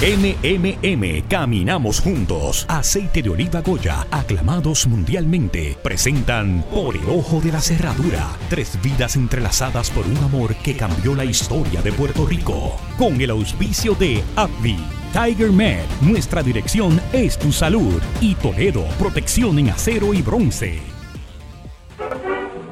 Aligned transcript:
MMM, 0.00 1.26
caminamos 1.28 1.98
juntos. 1.98 2.64
Aceite 2.68 3.20
de 3.20 3.30
oliva 3.30 3.62
Goya, 3.62 4.06
aclamados 4.12 4.86
mundialmente, 4.86 5.76
presentan 5.82 6.64
Por 6.70 6.96
el 6.96 7.10
ojo 7.10 7.40
de 7.40 7.50
la 7.50 7.60
cerradura. 7.60 8.28
Tres 8.48 8.78
vidas 8.80 9.16
entrelazadas 9.16 9.90
por 9.90 10.06
un 10.06 10.16
amor 10.18 10.54
que 10.54 10.76
cambió 10.76 11.16
la 11.16 11.24
historia 11.24 11.82
de 11.82 11.90
Puerto 11.90 12.24
Rico. 12.26 12.76
Con 12.96 13.20
el 13.20 13.30
auspicio 13.30 13.96
de 13.96 14.22
AbbVie. 14.36 14.78
Tiger 15.12 15.50
Med, 15.50 15.84
nuestra 16.00 16.44
dirección 16.44 17.00
es 17.12 17.36
tu 17.36 17.50
salud. 17.50 18.00
Y 18.20 18.36
Toledo, 18.36 18.84
protección 19.00 19.58
en 19.58 19.70
acero 19.70 20.14
y 20.14 20.22
bronce. 20.22 20.78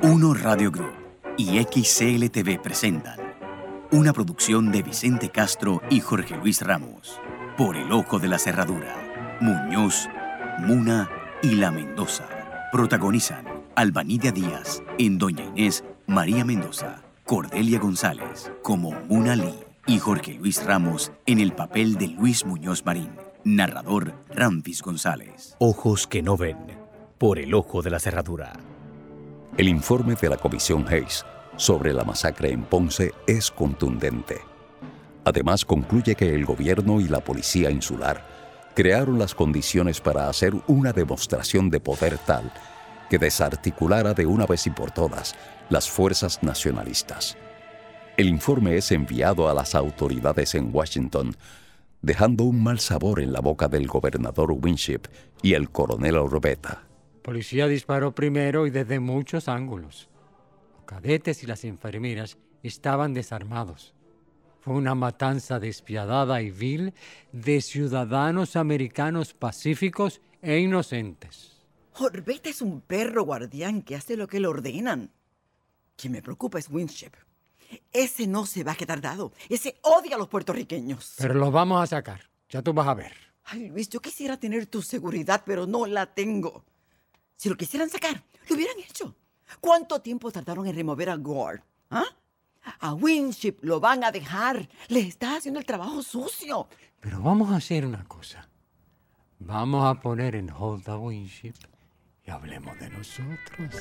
Uno 0.01 0.33
Radio 0.33 0.71
Group 0.71 0.95
y 1.37 1.61
XCLTV 1.61 2.63
presentan 2.63 3.26
una 3.97 4.13
producción 4.13 4.71
de 4.73 4.83
Vicente 4.83 5.31
Castro 5.31 5.81
y 5.89 6.01
Jorge 6.01 6.37
Luis 6.37 6.61
Ramos. 6.61 7.19
Por 7.57 7.77
el 7.77 7.91
ojo 7.93 8.19
de 8.19 8.29
la 8.29 8.39
cerradura. 8.39 8.95
Muñoz, 9.41 10.09
Muna 10.59 11.09
y 11.43 11.55
La 11.55 11.71
Mendoza. 11.71 12.29
Protagonizan 12.73 13.47
Albanidia 13.75 14.33
Díaz 14.33 14.83
en 14.99 15.17
Doña 15.17 15.45
Inés, 15.45 15.83
María 16.07 16.45
Mendoza, 16.45 17.03
Cordelia 17.25 17.79
González 17.79 18.53
como 18.63 18.93
Muna 19.09 19.35
Lee 19.35 19.65
y 19.87 19.99
Jorge 19.99 20.35
Luis 20.35 20.63
Ramos 20.65 21.11
en 21.25 21.41
el 21.41 21.53
papel 21.53 21.97
de 21.97 22.09
Luis 22.09 22.45
Muñoz 22.45 22.85
Marín. 22.85 23.11
Narrador 23.45 24.13
Ramfis 24.29 24.83
González. 24.83 25.57
Ojos 25.59 26.07
que 26.07 26.23
no 26.23 26.37
ven. 26.37 26.59
Por 27.17 27.39
el 27.39 27.55
ojo 27.55 27.81
de 27.81 27.91
la 27.91 27.99
cerradura. 27.99 28.53
El 29.57 29.69
informe 29.69 30.17
de 30.17 30.29
la 30.29 30.37
Comisión 30.37 30.87
Hayes 30.87 31.25
sobre 31.57 31.93
la 31.93 32.05
masacre 32.05 32.53
en 32.53 32.63
Ponce 32.63 33.13
es 33.27 33.51
contundente. 33.51 34.41
Además, 35.25 35.65
concluye 35.65 36.15
que 36.15 36.35
el 36.35 36.45
gobierno 36.45 37.01
y 37.01 37.09
la 37.09 37.21
policía 37.21 37.71
insular 37.71 38.25
crearon 38.75 39.19
las 39.19 39.35
condiciones 39.35 40.01
para 40.01 40.29
hacer 40.29 40.53
una 40.67 40.93
demostración 40.93 41.71
de 41.71 41.81
poder 41.81 42.19
tal 42.19 42.53
que 43.09 43.19
desarticulara 43.19 44.15
de 44.15 44.27
una 44.27 44.47
vez 44.47 44.67
y 44.67 44.71
por 44.71 44.91
todas 44.91 45.35
las 45.71 45.89
fuerzas 45.89 46.43
nacionalistas. 46.43 47.37
El 48.17 48.29
informe 48.29 48.77
es 48.77 48.93
enviado 48.93 49.49
a 49.49 49.55
las 49.55 49.75
autoridades 49.75 50.55
en 50.55 50.71
Washington, 50.73 51.37
dejando 52.03 52.45
un 52.45 52.63
mal 52.63 52.79
sabor 52.79 53.21
en 53.21 53.33
la 53.33 53.41
boca 53.41 53.69
del 53.69 53.87
gobernador 53.87 54.53
Winship 54.53 55.03
y 55.43 55.55
el 55.55 55.71
coronel 55.71 56.17
Orbeta. 56.17 56.83
Policía 57.23 57.67
disparó 57.67 58.15
primero 58.15 58.67
y 58.67 58.71
desde 58.71 59.01
muchos 59.01 59.49
ángulos 59.49 60.09
cadetes 60.87 61.43
y 61.43 61.47
las 61.47 61.65
enfermeras 61.65 62.39
estaban 62.63 63.13
desarmados. 63.13 63.95
Fue 64.61 64.75
una 64.75 64.95
matanza 64.95 65.61
despiadada 65.61 66.43
y 66.43 66.51
vil 66.51 66.95
de 67.33 67.61
ciudadanos 67.61 68.57
americanos 68.57 69.35
pacíficos 69.35 70.21
e 70.43 70.59
inocentes. 70.59 71.57
Orbeta 71.99 72.49
es 72.51 72.63
un 72.63 72.81
perro 72.81 73.25
guardián 73.25 73.83
que 73.83 73.95
hace 73.95 74.17
lo 74.17 74.27
que 74.27 74.41
le 74.41 74.49
ordenan. 74.49 75.13
Quien 75.97 76.13
me 76.13 76.23
preocupa 76.23 76.59
es 76.59 76.69
Winship. 76.69 77.13
Ese 77.93 78.27
no 78.27 78.47
se 78.47 78.65
va 78.65 78.73
a 78.73 78.77
quedar 78.77 79.01
dado. 79.01 79.33
Ese 79.49 79.79
odia 79.83 80.17
a 80.17 80.19
los 80.19 80.29
puertorriqueños. 80.29 81.15
Pero 81.19 81.35
los 81.35 81.53
vamos 81.53 81.83
a 81.83 81.87
sacar. 81.87 82.23
Ya 82.49 82.63
tú 82.63 82.73
vas 82.73 82.89
a 82.89 82.95
ver. 82.95 83.13
Ay, 83.45 83.69
Luis, 83.69 83.89
yo 83.89 84.01
quisiera 84.01 84.37
tener 84.37 84.67
tu 84.67 84.83
seguridad, 84.83 85.43
pero 85.47 85.67
no 85.67 85.87
la 85.87 86.13
tengo. 86.13 86.65
Si 87.37 87.49
lo 87.49 87.57
quisieran 87.57 87.89
sacar, 87.89 88.25
lo 88.49 88.57
hubieran 88.57 88.79
hecho. 88.79 89.15
¿Cuánto 89.61 90.01
tiempo 90.01 90.31
tardaron 90.31 90.67
en 90.67 90.75
remover 90.75 91.11
a 91.11 91.17
Gore? 91.17 91.63
¿Ah? 91.91 92.05
A 92.81 92.95
Winship 92.95 93.59
lo 93.63 93.81
van 93.81 94.05
a 94.05 94.11
dejar. 94.11 94.69
Le 94.89 95.01
está 95.01 95.37
haciendo 95.37 95.61
el 95.61 95.67
trabajo 95.67 96.03
sucio. 96.03 96.69
Pero 97.01 97.21
vamos 97.21 97.51
a 97.51 97.57
hacer 97.57 97.87
una 97.87 98.05
cosa. 98.05 98.49
Vamos 99.39 99.85
a 99.87 100.01
poner 100.01 100.35
en 100.35 100.51
hold 100.51 100.89
a 100.89 100.99
Winship 100.99 101.55
y 102.25 102.31
hablemos 102.31 102.79
de 102.81 102.91
nosotros. 102.91 103.75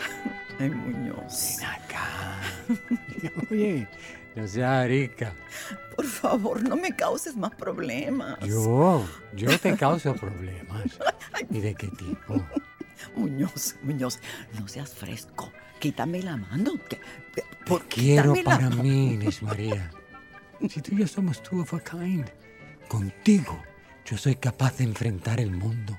Ay, 0.58 0.70
Muñoz. 0.70 1.56
Ven 1.58 1.66
acá. 1.66 2.40
Oye, 3.50 3.88
no 4.34 4.46
seas 4.48 4.86
rica. 4.86 5.34
Por 5.96 6.06
favor, 6.06 6.62
no 6.62 6.76
me 6.76 6.94
causes 6.94 7.36
más 7.36 7.54
problemas. 7.54 8.38
Yo, 8.40 9.04
yo 9.34 9.58
te 9.58 9.76
causo 9.76 10.14
problemas. 10.14 10.98
¿Y 11.50 11.60
de 11.60 11.74
qué 11.74 11.88
tipo? 11.88 12.42
Muñoz, 13.16 13.76
Muñoz, 13.82 14.20
no 14.58 14.68
seas 14.68 14.94
fresco. 14.94 15.52
Quítame 15.78 16.22
la 16.22 16.36
mano. 16.36 16.74
¿Por 17.66 17.82
quiero 17.88 18.34
para 18.44 18.70
mí, 18.70 19.14
Inés 19.14 19.42
María. 19.42 19.90
Si 20.68 20.80
tú 20.80 20.94
y 20.94 20.98
yo 20.98 21.08
somos 21.08 21.42
two 21.42 21.60
of 21.60 21.74
a 21.74 21.80
kind, 21.80 22.26
contigo 22.88 23.60
yo 24.04 24.16
soy 24.16 24.36
capaz 24.36 24.78
de 24.78 24.84
enfrentar 24.84 25.40
el 25.40 25.50
mundo. 25.50 25.98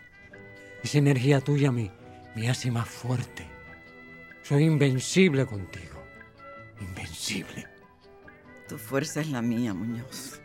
Esa 0.84 0.97
energía 0.97 1.41
tuya 1.41 1.72
me, 1.72 1.91
me 2.36 2.50
hace 2.50 2.72
más 2.72 2.88
fuerte. 2.88 3.47
Soy 4.41 4.64
invencible 4.64 5.46
contigo. 5.46 6.03
Invencible. 6.80 7.68
Tu 8.68 8.78
fuerza 8.78 9.22
es 9.22 9.30
la 9.30 9.41
mía, 9.41 9.74
Muñoz. 9.74 10.41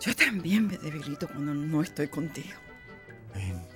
Yo 0.00 0.14
también 0.14 0.66
me 0.66 0.78
debilito 0.78 1.26
cuando 1.28 1.54
no 1.54 1.82
estoy 1.82 2.08
contigo. 2.08 2.58
Ven. 3.34 3.73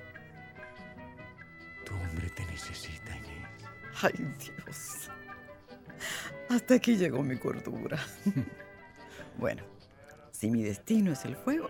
Necesita, 2.58 3.16
Inés. 3.16 3.46
Ay, 4.02 4.34
Dios. 4.36 5.08
Hasta 6.50 6.74
aquí 6.74 6.96
llegó 6.96 7.22
mi 7.22 7.38
cordura. 7.38 8.00
bueno, 9.38 9.62
si 10.32 10.50
mi 10.50 10.64
destino 10.64 11.12
es 11.12 11.24
el 11.24 11.36
fuego, 11.36 11.68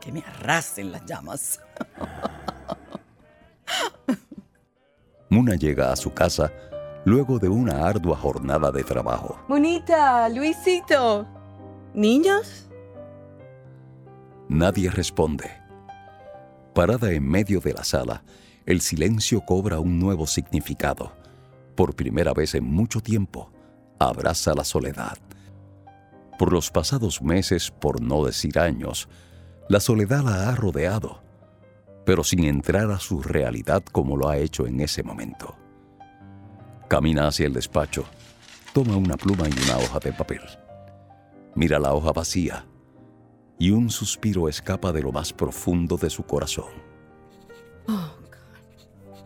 que 0.00 0.10
me 0.10 0.24
arrasen 0.26 0.90
las 0.90 1.06
llamas. 1.06 1.60
Muna 5.30 5.54
llega 5.54 5.92
a 5.92 5.96
su 5.96 6.12
casa 6.12 6.52
luego 7.04 7.38
de 7.38 7.48
una 7.48 7.86
ardua 7.86 8.16
jornada 8.16 8.72
de 8.72 8.82
trabajo. 8.82 9.38
Bonita, 9.48 10.28
Luisito. 10.30 11.28
¿Niños? 11.94 12.68
Nadie 14.48 14.90
responde. 14.90 15.63
Parada 16.74 17.12
en 17.12 17.28
medio 17.28 17.60
de 17.60 17.72
la 17.72 17.84
sala, 17.84 18.24
el 18.66 18.80
silencio 18.80 19.42
cobra 19.42 19.78
un 19.78 20.00
nuevo 20.00 20.26
significado. 20.26 21.12
Por 21.76 21.94
primera 21.94 22.32
vez 22.34 22.56
en 22.56 22.64
mucho 22.64 23.00
tiempo, 23.00 23.52
abraza 24.00 24.54
la 24.54 24.64
soledad. 24.64 25.16
Por 26.36 26.52
los 26.52 26.72
pasados 26.72 27.22
meses, 27.22 27.70
por 27.70 28.00
no 28.00 28.24
decir 28.24 28.58
años, 28.58 29.08
la 29.68 29.78
soledad 29.78 30.24
la 30.24 30.48
ha 30.48 30.56
rodeado, 30.56 31.22
pero 32.04 32.24
sin 32.24 32.42
entrar 32.42 32.90
a 32.90 32.98
su 32.98 33.22
realidad 33.22 33.84
como 33.92 34.16
lo 34.16 34.28
ha 34.28 34.38
hecho 34.38 34.66
en 34.66 34.80
ese 34.80 35.04
momento. 35.04 35.54
Camina 36.88 37.28
hacia 37.28 37.46
el 37.46 37.52
despacho, 37.52 38.04
toma 38.72 38.96
una 38.96 39.16
pluma 39.16 39.48
y 39.48 39.52
una 39.62 39.78
hoja 39.78 40.00
de 40.00 40.12
papel. 40.12 40.42
Mira 41.54 41.78
la 41.78 41.94
hoja 41.94 42.12
vacía 42.12 42.64
y 43.58 43.70
un 43.70 43.90
suspiro 43.90 44.48
escapa 44.48 44.92
de 44.92 45.02
lo 45.02 45.12
más 45.12 45.32
profundo 45.32 45.96
de 45.96 46.10
su 46.10 46.24
corazón. 46.24 46.72
Oh, 47.86 48.14
God. 48.30 49.16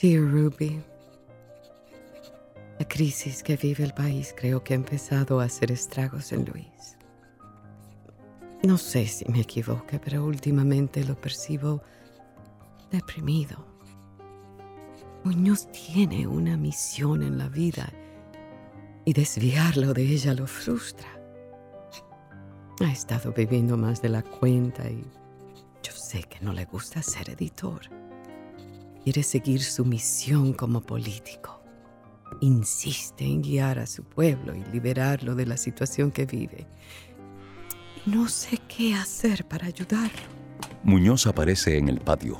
Dear 0.00 0.22
Ruby, 0.22 0.82
la 2.78 2.88
crisis 2.88 3.42
que 3.42 3.56
vive 3.56 3.84
el 3.84 3.92
país 3.92 4.34
creo 4.36 4.64
que 4.64 4.72
ha 4.72 4.76
empezado 4.76 5.40
a 5.40 5.44
hacer 5.44 5.70
estragos 5.70 6.32
en 6.32 6.46
Luis. 6.46 6.96
No 8.62 8.76
sé 8.76 9.06
si 9.06 9.24
me 9.30 9.40
equivoco, 9.40 10.00
pero 10.02 10.24
últimamente 10.24 11.04
lo 11.04 11.18
percibo 11.18 11.82
deprimido. 12.90 13.66
Muñoz 15.24 15.70
tiene 15.72 16.26
una 16.26 16.56
misión 16.56 17.22
en 17.22 17.36
la 17.36 17.48
vida 17.48 17.92
y 19.04 19.12
desviarlo 19.12 19.92
de 19.92 20.02
ella 20.02 20.34
lo 20.34 20.46
frustra. 20.46 21.19
Ha 22.80 22.90
estado 22.90 23.32
viviendo 23.32 23.76
más 23.76 24.00
de 24.00 24.08
la 24.08 24.22
cuenta 24.22 24.88
y 24.88 25.04
yo 25.82 25.92
sé 25.92 26.22
que 26.22 26.40
no 26.40 26.54
le 26.54 26.64
gusta 26.64 27.02
ser 27.02 27.28
editor. 27.28 27.82
Quiere 29.04 29.22
seguir 29.22 29.62
su 29.62 29.84
misión 29.84 30.54
como 30.54 30.80
político. 30.80 31.62
Insiste 32.40 33.26
en 33.26 33.42
guiar 33.42 33.78
a 33.78 33.86
su 33.86 34.02
pueblo 34.04 34.54
y 34.54 34.64
liberarlo 34.72 35.34
de 35.34 35.44
la 35.44 35.58
situación 35.58 36.10
que 36.10 36.24
vive. 36.24 36.66
No 38.06 38.28
sé 38.28 38.58
qué 38.66 38.94
hacer 38.94 39.46
para 39.46 39.66
ayudarlo. 39.66 40.40
Muñoz 40.82 41.26
aparece 41.26 41.76
en 41.76 41.90
el 41.90 42.00
patio, 42.00 42.38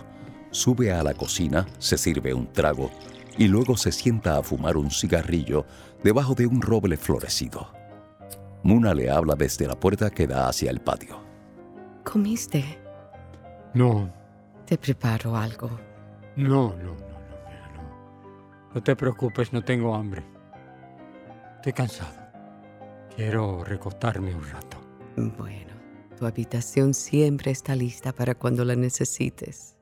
sube 0.53 0.91
a 0.91 1.03
la 1.03 1.13
cocina, 1.13 1.67
se 1.79 1.99
sirve 1.99 2.33
un 2.33 2.51
trago 2.51 2.91
y 3.37 3.47
luego 3.47 3.77
se 3.77 3.93
sienta 3.93 4.39
a 4.39 4.43
fumar 4.43 4.79
un 4.79 4.91
cigarrillo 4.91 5.67
debajo 6.03 6.35
de 6.35 6.47
un 6.47 6.63
roble 6.63 6.97
florecido. 6.97 7.80
Muna 8.63 8.93
le 8.95 9.11
habla 9.11 9.35
desde 9.35 9.67
la 9.67 9.79
puerta 9.79 10.11
que 10.11 10.27
da 10.27 10.49
hacia 10.49 10.71
el 10.71 10.81
patio. 10.81 11.19
¿Comiste? 12.05 12.79
No, 13.75 14.11
Te 14.67 14.77
preparo 14.79 15.37
algo. 15.37 15.71
no, 16.37 16.75
no, 16.77 16.77
no, 16.77 16.93
no, 16.95 16.95
mira, 17.49 17.73
no. 17.75 18.71
No 18.75 18.83
te 18.83 18.95
preocupes, 18.97 19.53
no 19.53 19.63
tengo 19.65 19.95
hambre. 19.95 20.25
Estoy 21.57 21.73
cansado. 21.73 22.13
Quiero 23.17 23.65
recostarme 23.65 24.35
un 24.35 24.43
rato. 24.49 24.79
Bueno, 25.17 25.73
tu 26.19 26.27
habitación 26.27 26.95
siempre 26.95 27.51
está 27.51 27.75
lista 27.75 28.13
para 28.13 28.35
cuando 28.35 28.65
la 28.65 28.77
necesites. 28.77 29.77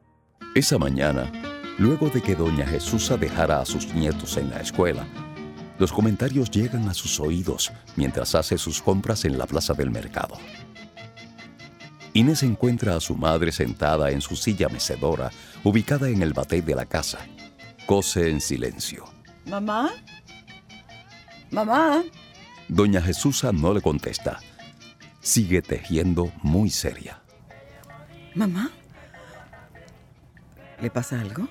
Esa 0.55 0.79
mañana, 0.79 1.31
luego 1.79 2.09
de 2.09 2.21
que 2.23 2.35
doña 2.35 2.67
Jesús 2.67 3.13
dejara 3.21 3.61
a 3.61 3.67
sus 3.67 3.95
nietos 3.95 4.37
en 4.39 4.51
la 4.51 4.61
escuela, 4.61 5.07
los 5.79 5.93
comentarios 5.93 6.51
llegan 6.51 6.89
a 6.89 6.95
sus 6.95 7.21
oídos 7.21 7.73
mientras 7.97 8.35
hace 8.35 8.59
sus 8.59 8.83
compras 8.83 9.25
en 9.25 9.39
la 9.39 9.47
plaza 9.47 9.75
del 9.75 9.91
mercado. 9.91 10.37
Inés 12.15 12.43
encuentra 12.43 12.97
a 12.97 13.01
su 13.01 13.17
madre 13.17 13.53
sentada 13.53 14.11
en 14.11 14.21
su 14.21 14.35
silla 14.35 14.69
mecedora, 14.69 15.31
ubicada 15.63 16.09
en 16.09 16.23
el 16.23 16.33
batey 16.33 16.61
de 16.63 16.75
la 16.75 16.87
casa. 16.87 17.19
Cose 17.87 18.29
en 18.29 18.41
silencio. 18.41 19.05
¿Mamá? 19.47 19.91
¿Mamá? 21.51 22.03
Doña 22.69 23.01
Jesús 23.01 23.45
no 23.55 23.73
le 23.73 23.81
contesta. 23.81 24.41
Sigue 25.21 25.63
tejiendo 25.63 26.33
muy 26.43 26.71
seria. 26.71 27.23
¿Mamá? 28.35 28.71
¿Le 30.81 30.91
pasa 30.91 31.21
algo? 31.21 31.49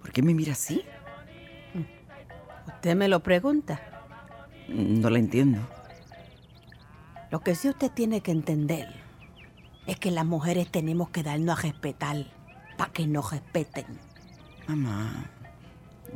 ¿Por 0.00 0.12
qué 0.12 0.22
me 0.22 0.34
mira 0.34 0.52
así? 0.52 0.82
¿Usted 2.66 2.96
me 2.96 3.08
lo 3.08 3.20
pregunta? 3.20 3.80
No 4.68 5.10
la 5.10 5.18
entiendo. 5.18 5.60
Lo 7.30 7.40
que 7.40 7.54
sí 7.54 7.68
usted 7.68 7.90
tiene 7.90 8.20
que 8.20 8.30
entender 8.30 8.88
es 9.86 9.98
que 9.98 10.10
las 10.10 10.26
mujeres 10.26 10.70
tenemos 10.70 11.10
que 11.10 11.22
darnos 11.22 11.58
a 11.58 11.62
respetar 11.62 12.26
para 12.76 12.92
que 12.92 13.06
nos 13.06 13.30
respeten. 13.30 13.86
Mamá, 14.68 15.26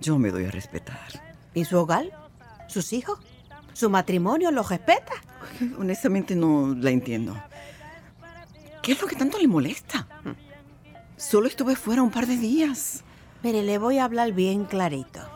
yo 0.01 0.19
me 0.19 0.31
doy 0.31 0.45
a 0.45 0.51
respetar. 0.51 1.37
¿Y 1.55 1.65
su 1.65 1.79
hogar? 1.79 2.07
¿Sus 2.69 2.93
hijos? 2.93 3.19
¿Su 3.73 3.91
matrimonio 3.91 4.51
lo 4.51 4.63
respeta? 4.63 5.13
Honestamente 5.79 6.37
no 6.37 6.75
la 6.75 6.91
entiendo. 6.91 7.37
¿Qué 8.83 8.93
es 8.93 9.01
lo 9.01 9.09
que 9.09 9.17
tanto 9.17 9.39
le 9.39 9.49
molesta? 9.49 10.07
Solo 11.17 11.49
estuve 11.49 11.77
fuera 11.77 12.03
un 12.03 12.11
par 12.11 12.27
de 12.27 12.37
días. 12.37 13.03
Mire, 13.43 13.63
le 13.63 13.79
voy 13.79 13.99
a 13.99 14.05
hablar 14.05 14.33
bien 14.33 14.65
clarito. 14.65 15.36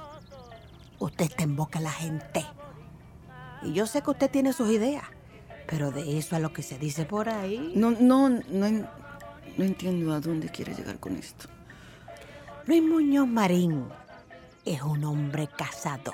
Usted 1.01 1.25
está 1.25 1.43
en 1.43 1.57
boca 1.57 1.79
de 1.79 1.87
la 1.87 1.91
gente. 1.91 2.47
Y 3.63 3.73
yo 3.73 3.87
sé 3.87 4.03
que 4.03 4.11
usted 4.11 4.31
tiene 4.31 4.53
sus 4.53 4.71
ideas. 4.71 5.05
Pero 5.67 5.91
de 5.91 6.19
eso 6.19 6.37
a 6.37 6.39
lo 6.39 6.53
que 6.53 6.63
se 6.63 6.79
dice 6.79 7.05
por 7.05 7.29
ahí. 7.29 7.73
No, 7.75 7.91
no, 7.91 8.29
no, 8.29 8.71
no 8.71 9.65
entiendo 9.65 10.13
a 10.13 10.21
dónde 10.21 10.49
quiere 10.51 10.75
llegar 10.75 11.01
con 11.01 11.17
esto. 11.17 11.49
Luis 12.67 12.83
Muñoz 12.83 13.27
Marín 13.27 13.89
es 14.65 14.83
un 14.83 15.03
hombre 15.05 15.49
casado. 15.49 16.13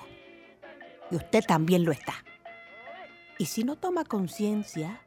Y 1.10 1.16
usted 1.16 1.44
también 1.44 1.84
lo 1.84 1.92
está. 1.92 2.14
Y 3.38 3.46
si 3.46 3.64
no 3.64 3.76
toma 3.76 4.04
conciencia, 4.04 5.00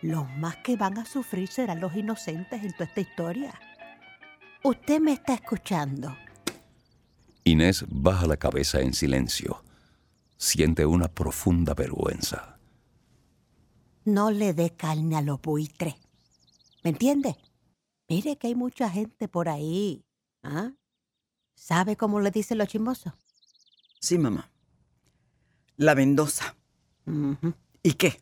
los 0.00 0.28
más 0.36 0.56
que 0.58 0.76
van 0.76 0.96
a 0.96 1.04
sufrir 1.04 1.48
serán 1.48 1.80
los 1.80 1.94
inocentes 1.96 2.62
en 2.62 2.72
toda 2.72 2.84
esta 2.84 3.00
historia. 3.00 3.60
Usted 4.62 5.00
me 5.00 5.12
está 5.12 5.34
escuchando. 5.34 6.16
Inés 7.48 7.84
baja 7.88 8.26
la 8.26 8.36
cabeza 8.36 8.80
en 8.80 8.94
silencio. 8.94 9.64
Siente 10.36 10.86
una 10.86 11.08
profunda 11.08 11.74
vergüenza. 11.74 12.58
No 14.04 14.30
le 14.30 14.54
dé 14.54 14.70
carne 14.70 15.16
a 15.16 15.22
los 15.22 15.40
buitres. 15.40 15.94
¿Me 16.84 16.90
entiende? 16.90 17.36
Mire 18.08 18.36
que 18.36 18.48
hay 18.48 18.54
mucha 18.54 18.88
gente 18.88 19.28
por 19.28 19.48
ahí. 19.48 20.04
¿Ah? 20.42 20.72
¿Sabe 21.54 21.96
cómo 21.96 22.20
le 22.20 22.30
dicen 22.30 22.58
los 22.58 22.68
chismosos? 22.68 23.12
Sí, 24.00 24.16
mamá. 24.16 24.50
La 25.76 25.94
Mendoza. 25.94 26.56
¿Y 27.82 27.94
qué? 27.94 28.20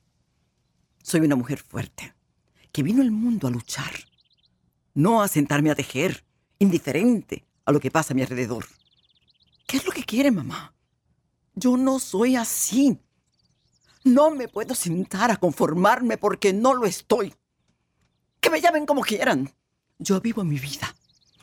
Soy 1.02 1.20
una 1.20 1.37
mujer 1.37 1.58
fuerte, 1.58 2.14
que 2.73 2.82
vino 2.82 3.02
al 3.02 3.11
mundo 3.11 3.46
a 3.46 3.50
luchar, 3.50 3.93
no 4.94 5.23
a 5.23 5.28
sentarme 5.28 5.70
a 5.70 5.75
tejer, 5.75 6.25
indiferente 6.58 7.44
a 7.64 7.73
lo 7.73 7.81
que 7.81 7.90
pasa 7.90 8.12
a 8.12 8.17
mi 8.17 8.23
alrededor. 8.23 8.67
¿Qué 9.66 9.78
es 9.78 9.84
lo 9.84 9.92
que 9.92 10.04
quiere, 10.04 10.30
mamá? 10.30 10.74
Yo 11.54 11.76
no 11.76 11.98
soy 11.98 12.36
así. 12.36 13.00
No 14.04 14.30
me 14.30 14.46
puedo 14.46 14.74
sentar 14.74 15.32
a 15.32 15.36
conformarme 15.36 16.16
porque 16.16 16.52
no 16.52 16.72
lo 16.74 16.86
estoy. 16.86 17.34
Que 18.40 18.50
me 18.50 18.60
llamen 18.60 18.86
como 18.86 19.02
quieran. 19.02 19.50
Yo 19.98 20.20
vivo 20.20 20.44
mi 20.44 20.58
vida. 20.58 20.94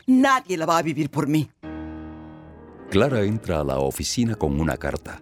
Nadie 0.08 0.58
la 0.58 0.66
va 0.66 0.78
a 0.78 0.82
vivir 0.82 1.10
por 1.10 1.28
mí. 1.28 1.50
Clara 2.90 3.24
entra 3.24 3.60
a 3.60 3.64
la 3.64 3.80
oficina 3.80 4.36
con 4.36 4.60
una 4.62 4.78
carta, 4.78 5.22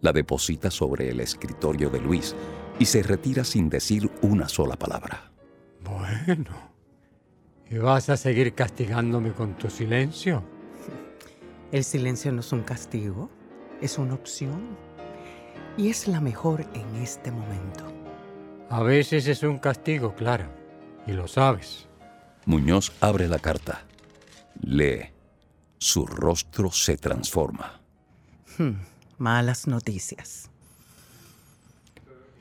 la 0.00 0.12
deposita 0.12 0.70
sobre 0.70 1.10
el 1.10 1.20
escritorio 1.20 1.90
de 1.90 2.00
Luis 2.00 2.34
y 2.78 2.86
se 2.86 3.02
retira 3.02 3.44
sin 3.44 3.68
decir 3.68 4.10
una 4.22 4.48
sola 4.48 4.76
palabra. 4.76 5.30
Bueno. 5.84 6.70
¿Y 7.70 7.78
vas 7.78 8.08
a 8.08 8.16
seguir 8.16 8.54
castigándome 8.54 9.32
con 9.32 9.56
tu 9.56 9.70
silencio? 9.70 10.42
El 11.72 11.84
silencio 11.84 12.32
no 12.32 12.40
es 12.40 12.52
un 12.52 12.62
castigo, 12.62 13.30
es 13.80 13.96
una 13.96 14.14
opción. 14.14 14.76
Y 15.76 15.88
es 15.88 16.08
la 16.08 16.20
mejor 16.20 16.66
en 16.74 16.96
este 16.96 17.30
momento. 17.30 17.84
A 18.68 18.82
veces 18.82 19.28
es 19.28 19.42
un 19.44 19.58
castigo, 19.58 20.14
Clara. 20.16 20.50
Y 21.06 21.12
lo 21.12 21.28
sabes. 21.28 21.86
Muñoz 22.44 22.92
abre 23.00 23.28
la 23.28 23.38
carta. 23.38 23.84
Lee. 24.60 25.10
Su 25.78 26.06
rostro 26.06 26.72
se 26.72 26.96
transforma. 26.96 27.80
Hmm, 28.58 28.82
malas 29.18 29.66
noticias. 29.66 30.50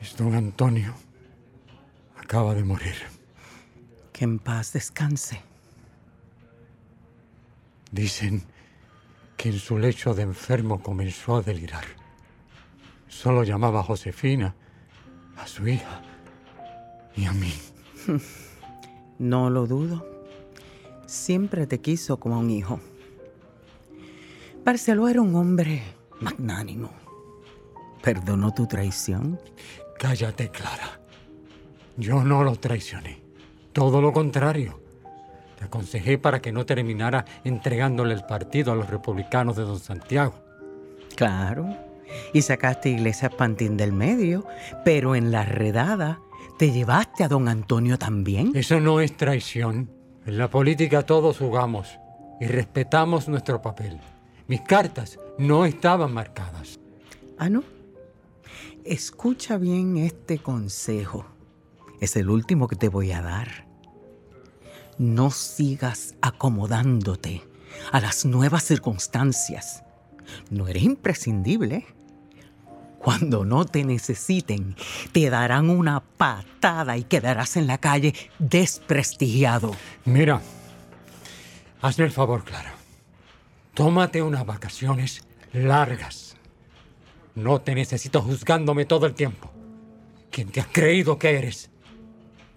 Es 0.01 0.17
don 0.17 0.33
Antonio. 0.33 0.93
Acaba 2.17 2.55
de 2.55 2.63
morir. 2.63 2.95
Que 4.11 4.25
en 4.25 4.39
paz 4.39 4.73
descanse. 4.73 5.41
Dicen 7.91 8.43
que 9.39 9.47
en 9.47 9.57
su 9.57 9.77
lecho 9.77 10.13
de 10.13 10.23
enfermo 10.23 10.83
comenzó 10.83 11.37
a 11.37 11.41
delirar. 11.41 11.85
Solo 13.07 13.45
llamaba 13.45 13.79
a 13.79 13.83
Josefina, 13.83 14.53
a 15.37 15.47
su 15.47 15.65
hija 15.65 16.01
y 17.15 17.25
a 17.25 17.31
mí. 17.31 17.53
No 19.17 19.49
lo 19.49 19.67
dudo. 19.67 20.07
Siempre 21.05 21.67
te 21.67 21.81
quiso 21.81 22.21
como 22.21 22.35
a 22.35 22.37
un 22.37 22.49
hijo. 22.49 22.79
Barceló 24.63 25.09
era 25.09 25.21
un 25.21 25.35
hombre 25.35 25.83
magnánimo. 26.21 26.89
Perdonó 28.01 28.53
tu 28.53 28.65
traición. 28.65 29.37
Cállate, 29.97 30.49
Clara. 30.51 31.01
Yo 31.97 32.23
no 32.23 32.45
lo 32.45 32.55
traicioné. 32.55 33.21
Todo 33.73 34.01
lo 34.01 34.13
contrario. 34.13 34.78
Te 35.59 35.65
aconsejé 35.65 36.17
para 36.17 36.41
que 36.41 36.53
no 36.53 36.65
terminara 36.65 37.25
entregándole 37.43 38.13
el 38.13 38.23
partido 38.23 38.71
a 38.71 38.75
los 38.75 38.89
republicanos 38.89 39.57
de 39.57 39.63
Don 39.63 39.77
Santiago. 39.77 40.33
Claro. 41.17 41.75
Y 42.33 42.43
sacaste 42.43 42.89
Iglesias 42.89 43.33
Pantín 43.35 43.75
del 43.75 43.91
medio, 43.91 44.47
pero 44.85 45.15
en 45.15 45.33
la 45.33 45.43
redada 45.43 46.21
te 46.57 46.71
llevaste 46.71 47.25
a 47.25 47.27
don 47.27 47.49
Antonio 47.49 47.97
también. 47.97 48.53
Eso 48.55 48.79
no 48.79 49.01
es 49.01 49.17
traición. 49.17 49.91
En 50.25 50.37
la 50.37 50.49
política 50.49 51.03
todos 51.03 51.39
jugamos 51.39 51.89
y 52.39 52.47
respetamos 52.47 53.27
nuestro 53.27 53.61
papel. 53.61 53.99
Mis 54.47 54.61
cartas 54.61 55.19
no 55.37 55.65
estaban 55.65 56.13
marcadas. 56.13 56.79
Ah, 57.37 57.49
no. 57.49 57.63
Escucha 58.85 59.57
bien 59.57 59.97
este 59.97 60.37
consejo. 60.39 61.25
Es 61.99 62.15
el 62.15 62.29
último 62.29 62.69
que 62.69 62.77
te 62.77 62.87
voy 62.87 63.11
a 63.11 63.21
dar. 63.21 63.68
No 64.99 65.31
sigas 65.31 66.15
acomodándote 66.21 67.41
a 67.93 68.01
las 68.01 68.25
nuevas 68.25 68.65
circunstancias. 68.65 69.85
No 70.49 70.67
eres 70.67 70.83
imprescindible. 70.83 71.85
Cuando 72.99 73.45
no 73.45 73.63
te 73.63 73.85
necesiten, 73.85 74.75
te 75.13 75.29
darán 75.29 75.69
una 75.69 76.01
patada 76.01 76.97
y 76.97 77.05
quedarás 77.05 77.55
en 77.55 77.65
la 77.65 77.77
calle 77.77 78.13
desprestigiado. 78.39 79.73
Mira, 80.03 80.41
hazme 81.81 82.03
el 82.03 82.11
favor, 82.11 82.43
Clara. 82.43 82.73
Tómate 83.73 84.21
unas 84.21 84.45
vacaciones 84.45 85.23
largas. 85.53 86.35
No 87.35 87.61
te 87.61 87.73
necesito 87.73 88.21
juzgándome 88.21 88.83
todo 88.83 89.05
el 89.05 89.13
tiempo. 89.13 89.49
¿Quién 90.29 90.51
te 90.51 90.59
has 90.59 90.67
creído 90.67 91.17
que 91.17 91.37
eres? 91.37 91.69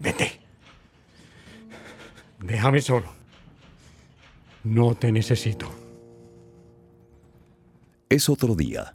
Vete. 0.01 0.42
Déjame 2.43 2.81
solo. 2.81 3.07
No 4.65 4.95
te 4.95 5.13
necesito. 5.13 5.71
Es 8.09 8.29
otro 8.29 8.55
día. 8.55 8.95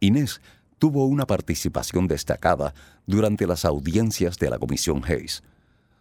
Inés 0.00 0.40
tuvo 0.78 1.04
una 1.04 1.26
participación 1.26 2.08
destacada 2.08 2.74
durante 3.06 3.46
las 3.46 3.64
audiencias 3.64 4.38
de 4.38 4.50
la 4.50 4.58
Comisión 4.58 5.02
Hayes. 5.04 5.42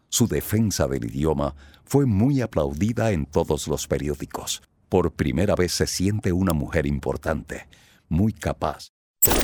Su 0.07 0.27
defensa 0.27 0.87
del 0.87 1.05
idioma 1.05 1.53
fue 1.83 2.05
muy 2.05 2.41
aplaudida 2.41 3.11
en 3.11 3.25
todos 3.25 3.67
los 3.67 3.87
periódicos. 3.87 4.61
Por 4.87 5.11
primera 5.11 5.55
vez 5.55 5.73
se 5.73 5.85
siente 5.85 6.31
una 6.31 6.53
mujer 6.53 6.87
importante, 6.87 7.67
muy 8.07 8.33
capaz 8.33 8.89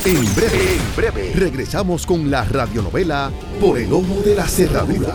En 0.04 0.34
breve, 0.34 0.76
en 0.76 0.96
breve, 0.96 1.32
regresamos 1.34 2.04
con 2.06 2.30
la 2.30 2.44
radionovela 2.44 3.30
Por 3.60 3.78
el 3.78 3.92
ojo 3.92 4.22
de 4.22 4.34
la 4.34 4.48
cerradura. 4.48 5.14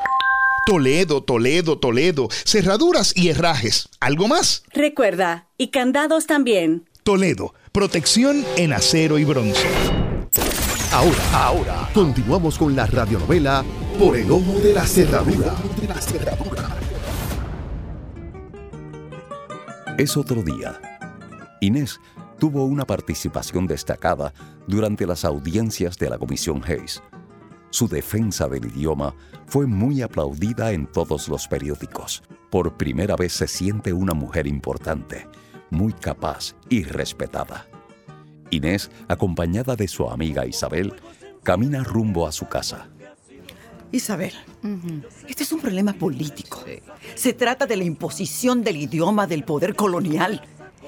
Toledo, 0.65 1.23
Toledo, 1.23 1.79
Toledo. 1.79 2.29
Cerraduras 2.45 3.13
y 3.15 3.29
herrajes. 3.29 3.89
¿Algo 3.99 4.27
más? 4.27 4.63
Recuerda, 4.73 5.47
y 5.57 5.69
candados 5.69 6.27
también. 6.27 6.87
Toledo, 7.03 7.55
protección 7.71 8.45
en 8.57 8.73
acero 8.73 9.17
y 9.17 9.25
bronce. 9.25 9.67
Ahora, 10.91 11.23
ahora, 11.33 11.89
continuamos 11.93 12.57
con 12.57 12.75
la 12.75 12.85
radionovela 12.85 13.63
Por 13.97 14.17
el 14.17 14.29
ojo 14.29 14.59
de 14.59 14.73
la 14.73 14.85
cerradura. 14.85 15.55
Es 19.97 20.15
otro 20.15 20.43
día. 20.43 20.79
Inés 21.59 21.99
tuvo 22.39 22.65
una 22.65 22.85
participación 22.85 23.67
destacada 23.67 24.33
durante 24.67 25.07
las 25.07 25.25
audiencias 25.25 25.97
de 25.97 26.09
la 26.09 26.17
Comisión 26.17 26.61
Hayes. 26.65 27.01
Su 27.71 27.87
defensa 27.87 28.49
del 28.49 28.65
idioma 28.65 29.15
fue 29.47 29.65
muy 29.65 30.01
aplaudida 30.01 30.71
en 30.73 30.87
todos 30.87 31.29
los 31.29 31.47
periódicos. 31.47 32.21
Por 32.49 32.75
primera 32.75 33.15
vez 33.15 33.31
se 33.31 33.47
siente 33.47 33.93
una 33.93 34.13
mujer 34.13 34.45
importante, 34.45 35.25
muy 35.69 35.93
capaz 35.93 36.53
y 36.67 36.83
respetada. 36.83 37.65
Inés, 38.49 38.91
acompañada 39.07 39.77
de 39.77 39.87
su 39.87 40.09
amiga 40.09 40.45
Isabel, 40.45 40.93
camina 41.43 41.81
rumbo 41.81 42.27
a 42.27 42.33
su 42.33 42.49
casa. 42.49 42.89
Isabel, 43.93 44.33
este 45.27 45.43
es 45.43 45.51
un 45.53 45.61
problema 45.61 45.93
político. 45.93 46.63
Se 47.15 47.31
trata 47.33 47.65
de 47.65 47.77
la 47.77 47.85
imposición 47.85 48.63
del 48.63 48.77
idioma 48.77 49.27
del 49.27 49.43
poder 49.43 49.75
colonial 49.75 50.41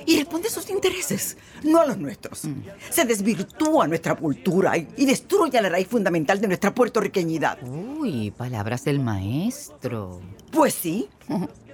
y 0.05 0.17
responde 0.17 0.47
a 0.47 0.51
sus 0.51 0.69
intereses, 0.69 1.37
no 1.63 1.81
a 1.81 1.85
los 1.85 1.97
nuestros. 1.97 2.41
Se 2.89 3.05
desvirtúa 3.05 3.87
nuestra 3.87 4.15
cultura 4.15 4.77
y, 4.77 4.87
y 4.97 5.05
destruye 5.05 5.61
la 5.61 5.69
raíz 5.69 5.87
fundamental 5.87 6.39
de 6.39 6.47
nuestra 6.47 6.73
puertorriqueñidad. 6.73 7.57
Uy, 7.63 8.31
palabras 8.31 8.83
del 8.83 8.99
maestro. 8.99 10.21
Pues 10.51 10.73
sí, 10.73 11.09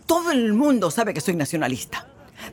todo 0.05 0.31
el 0.31 0.53
mundo 0.53 0.89
sabe 0.91 1.13
que 1.13 1.21
soy 1.21 1.35
nacionalista, 1.35 2.07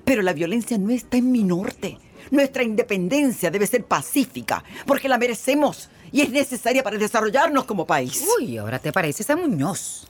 pero 0.04 0.23
la 0.23 0.33
violencia 0.33 0.76
no 0.78 0.90
está 0.90 1.16
en 1.16 1.30
mi 1.30 1.42
norte. 1.42 1.99
Nuestra 2.30 2.64
independencia 2.64 3.50
debe 3.50 3.66
ser 3.66 3.85
pacífica, 3.85 4.64
porque 4.85 5.09
la 5.09 5.18
merecemos 5.18 5.88
y 6.11 6.23
es 6.23 6.30
necesaria 6.30 6.83
para 6.83 6.99
desarrollarnos 6.99 7.64
como 7.64 7.87
país. 7.87 8.25
Uy, 8.38 8.59
ahora 8.59 8.78
te 8.78 8.92
pareces 8.92 9.30
a 9.30 9.37
Muñoz. 9.37 10.06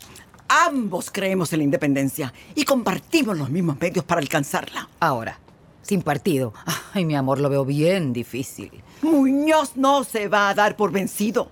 Ambos 0.49 1.11
creemos 1.11 1.53
en 1.53 1.59
la 1.59 1.65
independencia 1.65 2.33
y 2.55 2.65
compartimos 2.65 3.37
los 3.37 3.51
mismos 3.51 3.79
medios 3.81 4.05
para 4.05 4.21
alcanzarla. 4.21 4.89
Ahora, 5.01 5.39
sin 5.87 6.03
partido. 6.03 6.53
Ay, 6.93 7.05
mi 7.05 7.15
amor, 7.15 7.41
lo 7.41 7.49
veo 7.49 7.65
bien 7.65 8.13
difícil. 8.13 8.71
Muñoz 9.03 9.77
no 9.77 10.05
se 10.05 10.29
va 10.29 10.49
a 10.49 10.55
dar 10.55 10.77
por 10.77 10.91
vencido. 10.91 11.51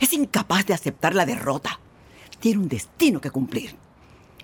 Es 0.00 0.12
incapaz 0.12 0.66
de 0.66 0.74
aceptar 0.74 1.14
la 1.14 1.26
derrota. 1.26 1.78
Tiene 2.40 2.60
un 2.60 2.68
destino 2.68 3.20
que 3.20 3.30
cumplir. 3.30 3.76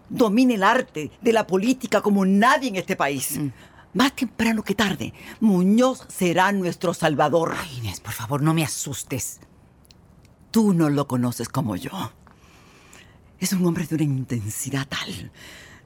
Domina 0.09 0.55
el 0.55 0.63
arte 0.63 1.11
de 1.21 1.33
la 1.33 1.47
política 1.47 2.01
como 2.01 2.25
nadie 2.25 2.69
en 2.69 2.77
este 2.77 2.97
país. 2.97 3.39
Más 3.95 4.15
temprano 4.15 4.63
que 4.63 4.75
tarde, 4.75 5.13
Muñoz 5.41 6.07
será 6.09 6.51
nuestro 6.53 6.95
salvador. 6.95 7.55
Ay, 7.59 7.79
Inés, 7.79 8.01
por 8.01 8.13
favor, 8.13 8.43
no 8.43 8.55
me 8.55 8.65
asustes. 8.65 9.41
Tú 10.51 10.75
no 10.75 10.89
lo 10.89 11.07
conoces 11.07 11.49
como 11.49 11.77
yo. 11.77 12.13
Es 13.39 13.53
un 13.53 13.67
hombre 13.67 13.87
de 13.87 13.95
una 13.97 14.05
intensidad 14.05 14.87
tal, 14.87 15.33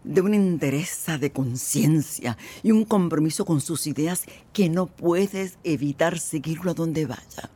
de 0.06 0.20
una 0.20 0.36
entereza 0.36 1.18
de 1.18 1.32
conciencia 1.32 2.38
y 2.62 2.70
un 2.70 2.84
compromiso 2.84 3.44
con 3.44 3.60
sus 3.60 3.86
ideas 3.86 4.24
que 4.52 4.68
no 4.68 4.86
puedes 4.86 5.58
evitar 5.64 6.18
seguirlo 6.18 6.70
a 6.70 6.74
donde 6.74 7.06
vaya. 7.06 7.50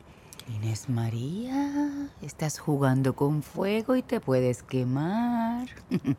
Inés 0.55 0.89
María, 0.89 2.09
estás 2.21 2.59
jugando 2.59 3.15
con 3.15 3.41
fuego 3.41 3.95
y 3.95 4.03
te 4.03 4.19
puedes 4.19 4.63
quemar. 4.63 5.69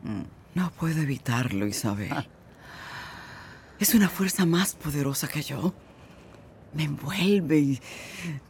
No 0.55 0.69
puedo 0.69 1.01
evitarlo, 1.01 1.65
Isabel. 1.65 2.27
Es 3.79 3.95
una 3.95 4.07
fuerza 4.07 4.45
más 4.45 4.75
poderosa 4.75 5.27
que 5.27 5.41
yo. 5.41 5.73
Me 6.73 6.83
envuelve 6.83 7.57
y 7.57 7.81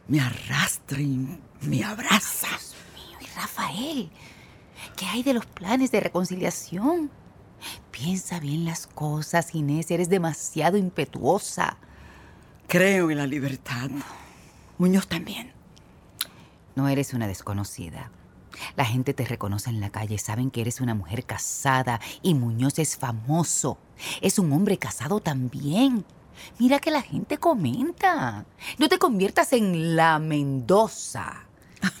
me 0.08 0.20
arrastra 0.20 1.00
y 1.00 1.26
me 1.62 1.82
abraza. 1.82 2.48
Dios 2.48 2.74
mío, 2.94 3.18
y 3.22 3.34
Rafael, 3.34 4.10
¿qué 4.98 5.06
hay 5.06 5.22
de 5.22 5.32
los 5.32 5.46
planes 5.46 5.92
de 5.92 6.00
reconciliación? 6.00 7.10
Piensa 7.90 8.40
bien 8.40 8.64
las 8.64 8.86
cosas, 8.86 9.54
Inés, 9.54 9.90
eres 9.90 10.08
demasiado 10.08 10.76
impetuosa. 10.76 11.76
Creo 12.68 13.10
en 13.10 13.18
la 13.18 13.26
libertad. 13.26 13.90
Muñoz 14.78 15.06
también. 15.06 15.52
No 16.74 16.88
eres 16.88 17.14
una 17.14 17.26
desconocida. 17.26 18.10
La 18.76 18.84
gente 18.84 19.14
te 19.14 19.24
reconoce 19.24 19.70
en 19.70 19.80
la 19.80 19.90
calle, 19.90 20.18
saben 20.18 20.50
que 20.50 20.60
eres 20.60 20.80
una 20.80 20.94
mujer 20.94 21.24
casada 21.24 22.00
y 22.22 22.34
Muñoz 22.34 22.78
es 22.78 22.96
famoso. 22.96 23.78
Es 24.20 24.38
un 24.38 24.52
hombre 24.52 24.78
casado 24.78 25.20
también. 25.20 26.04
Mira 26.58 26.80
que 26.80 26.90
la 26.90 27.02
gente 27.02 27.38
comenta. 27.38 28.44
No 28.78 28.88
te 28.88 28.98
conviertas 28.98 29.52
en 29.52 29.96
la 29.96 30.18
Mendoza. 30.18 31.44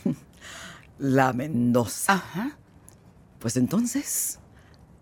La 0.98 1.32
Mendoza. 1.32 2.14
Ajá. 2.14 2.56
Pues 3.40 3.56
entonces, 3.56 4.38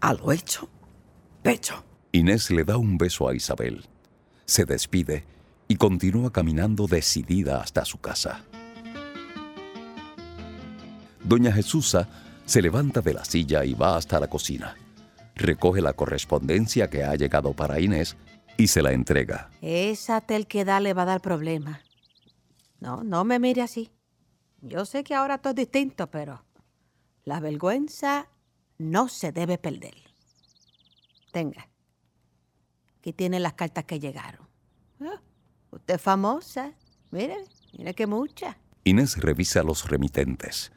a 0.03 0.13
lo 0.15 0.33
hecho, 0.33 0.69
pecho. 1.43 1.85
Inés 2.11 2.51
le 2.51 2.65
da 2.65 2.77
un 2.77 2.99
beso 2.99 3.29
a 3.29 3.35
Isabel, 3.35 3.87
se 4.45 4.65
despide 4.65 5.25
y 5.69 5.77
continúa 5.77 6.33
caminando 6.33 6.89
decidida 6.89 7.63
hasta 7.63 7.85
su 7.85 7.99
casa. 7.99 8.45
Doña 11.23 11.53
Jesusa 11.53 12.09
se 12.45 12.61
levanta 12.61 13.01
de 13.01 13.15
la 13.15 13.25
silla 13.25 13.65
y 13.65 13.75
va 13.75 13.97
hasta 13.97 14.19
la 14.19 14.27
cocina. 14.27 14.77
recoge 15.37 15.81
la 15.81 15.95
correspondencia 15.95 16.91
que 16.91 17.05
ha 17.05 17.15
llegado 17.15 17.55
para 17.55 17.81
Inés 17.81 18.17
y 18.59 18.67
se 18.67 18.83
la 18.83 18.93
entrega. 18.93 19.51
Esa 19.63 20.21
telquedad 20.21 20.83
le 20.83 20.95
va 20.95 21.03
a 21.03 21.07
dar 21.07 21.21
problemas. 21.23 21.81
No, 22.81 23.03
no 23.05 23.25
me 23.25 23.39
mire 23.39 23.63
así. 23.63 23.91
Yo 24.61 24.85
sé 24.85 25.05
que 25.05 25.15
ahora 25.15 25.39
todo 25.39 25.53
es 25.53 25.57
distinto, 25.57 26.11
pero 26.11 26.45
la 27.25 27.41
vergüenza 27.41 28.29
no 28.83 29.09
se 29.09 29.33
debe 29.33 29.59
perder. 29.59 29.95
Tenga. 31.33 31.69
Aquí 32.99 33.13
tiene 33.13 33.41
las 33.41 33.55
cartas 33.55 33.85
que 33.85 33.99
llegaron. 33.99 34.47
Ah, 35.01 35.21
usted 35.71 35.95
es 35.95 36.03
famosa. 36.03 36.73
Mire, 37.11 37.37
mire 37.77 37.95
que 37.95 38.07
mucha. 38.07 38.59
Inés 38.85 39.17
revisa 39.19 39.63
los 39.63 39.89
remitentes. 39.89 40.73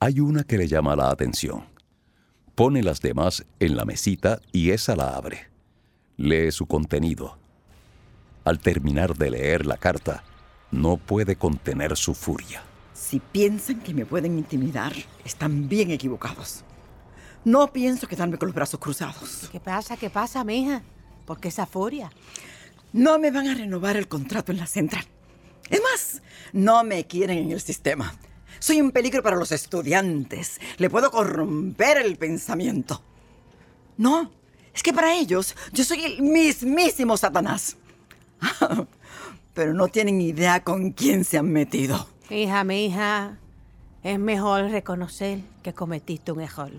Hay 0.00 0.20
una 0.20 0.44
que 0.44 0.58
le 0.58 0.68
llama 0.68 0.96
la 0.96 1.10
atención. 1.10 1.64
Pone 2.54 2.82
las 2.82 3.00
demás 3.00 3.44
en 3.60 3.76
la 3.76 3.84
mesita 3.84 4.40
y 4.52 4.70
esa 4.70 4.96
la 4.96 5.16
abre. 5.16 5.48
Lee 6.16 6.50
su 6.50 6.66
contenido. 6.66 7.38
Al 8.44 8.58
terminar 8.58 9.16
de 9.16 9.30
leer 9.30 9.66
la 9.66 9.76
carta, 9.76 10.24
no 10.70 10.96
puede 10.96 11.36
contener 11.36 11.96
su 11.96 12.14
furia. 12.14 12.62
Si 12.92 13.20
piensan 13.20 13.80
que 13.80 13.92
me 13.92 14.06
pueden 14.06 14.38
intimidar, 14.38 14.92
están 15.24 15.68
bien 15.68 15.90
equivocados. 15.90 16.64
No 17.46 17.72
pienso 17.72 18.08
quedarme 18.08 18.38
con 18.38 18.48
los 18.48 18.56
brazos 18.56 18.80
cruzados. 18.80 19.48
¿Qué 19.52 19.60
pasa? 19.60 19.96
¿Qué 19.96 20.10
pasa, 20.10 20.42
mija? 20.42 20.82
¿Por 21.24 21.38
qué 21.38 21.46
esa 21.46 21.64
furia? 21.64 22.10
No 22.92 23.20
me 23.20 23.30
van 23.30 23.46
a 23.46 23.54
renovar 23.54 23.96
el 23.96 24.08
contrato 24.08 24.50
en 24.50 24.58
la 24.58 24.66
central. 24.66 25.04
Es 25.70 25.80
más, 25.80 26.22
no 26.52 26.82
me 26.82 27.06
quieren 27.06 27.38
en 27.38 27.52
el 27.52 27.60
sistema. 27.60 28.12
Soy 28.58 28.80
un 28.80 28.90
peligro 28.90 29.22
para 29.22 29.36
los 29.36 29.52
estudiantes. 29.52 30.60
Le 30.78 30.90
puedo 30.90 31.12
corromper 31.12 31.98
el 31.98 32.16
pensamiento. 32.16 33.00
No, 33.96 34.32
es 34.74 34.82
que 34.82 34.92
para 34.92 35.14
ellos 35.14 35.54
yo 35.72 35.84
soy 35.84 36.02
el 36.04 36.22
mismísimo 36.22 37.16
Satanás. 37.16 37.76
Pero 39.54 39.72
no 39.72 39.86
tienen 39.86 40.20
idea 40.20 40.64
con 40.64 40.90
quién 40.90 41.22
se 41.22 41.38
han 41.38 41.52
metido. 41.52 42.08
Hija, 42.28 42.64
mi 42.64 42.86
hija, 42.86 43.38
es 44.02 44.18
mejor 44.18 44.62
reconocer 44.62 45.42
que 45.62 45.72
cometiste 45.72 46.32
un 46.32 46.40
error. 46.40 46.72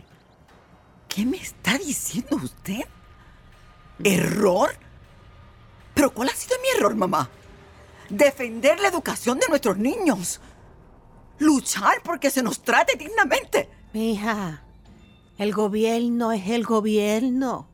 ¿Qué 1.07 1.25
me 1.25 1.37
está 1.37 1.77
diciendo 1.77 2.35
usted? 2.37 2.81
¿Error? 4.03 4.75
¿Pero 5.93 6.13
cuál 6.13 6.29
ha 6.29 6.35
sido 6.35 6.55
mi 6.61 6.77
error, 6.77 6.95
mamá? 6.95 7.29
Defender 8.09 8.79
la 8.79 8.89
educación 8.89 9.39
de 9.39 9.47
nuestros 9.47 9.77
niños. 9.77 10.39
Luchar 11.39 12.01
porque 12.03 12.29
se 12.29 12.43
nos 12.43 12.61
trate 12.61 12.95
dignamente. 12.95 13.69
Hija, 13.93 14.63
el 15.37 15.53
gobierno 15.53 16.31
es 16.31 16.47
el 16.49 16.63
gobierno. 16.63 17.67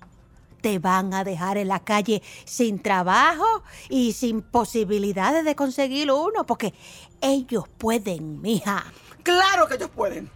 Te 0.61 0.79
van 0.79 1.13
a 1.13 1.25
dejar 1.25 1.57
en 1.57 1.67
la 1.67 1.83
calle 1.83 2.21
sin 2.45 2.81
trabajo 2.81 3.63
y 3.89 4.13
sin 4.13 4.41
posibilidades 4.41 5.43
de 5.43 5.55
conseguir 5.55 6.09
uno, 6.09 6.45
porque 6.45 6.73
ellos 7.19 7.65
pueden, 7.77 8.41
mija. 8.41 8.85
Claro 9.23 9.67
que 9.67 9.75
ellos 9.75 9.89
pueden. 9.89 10.31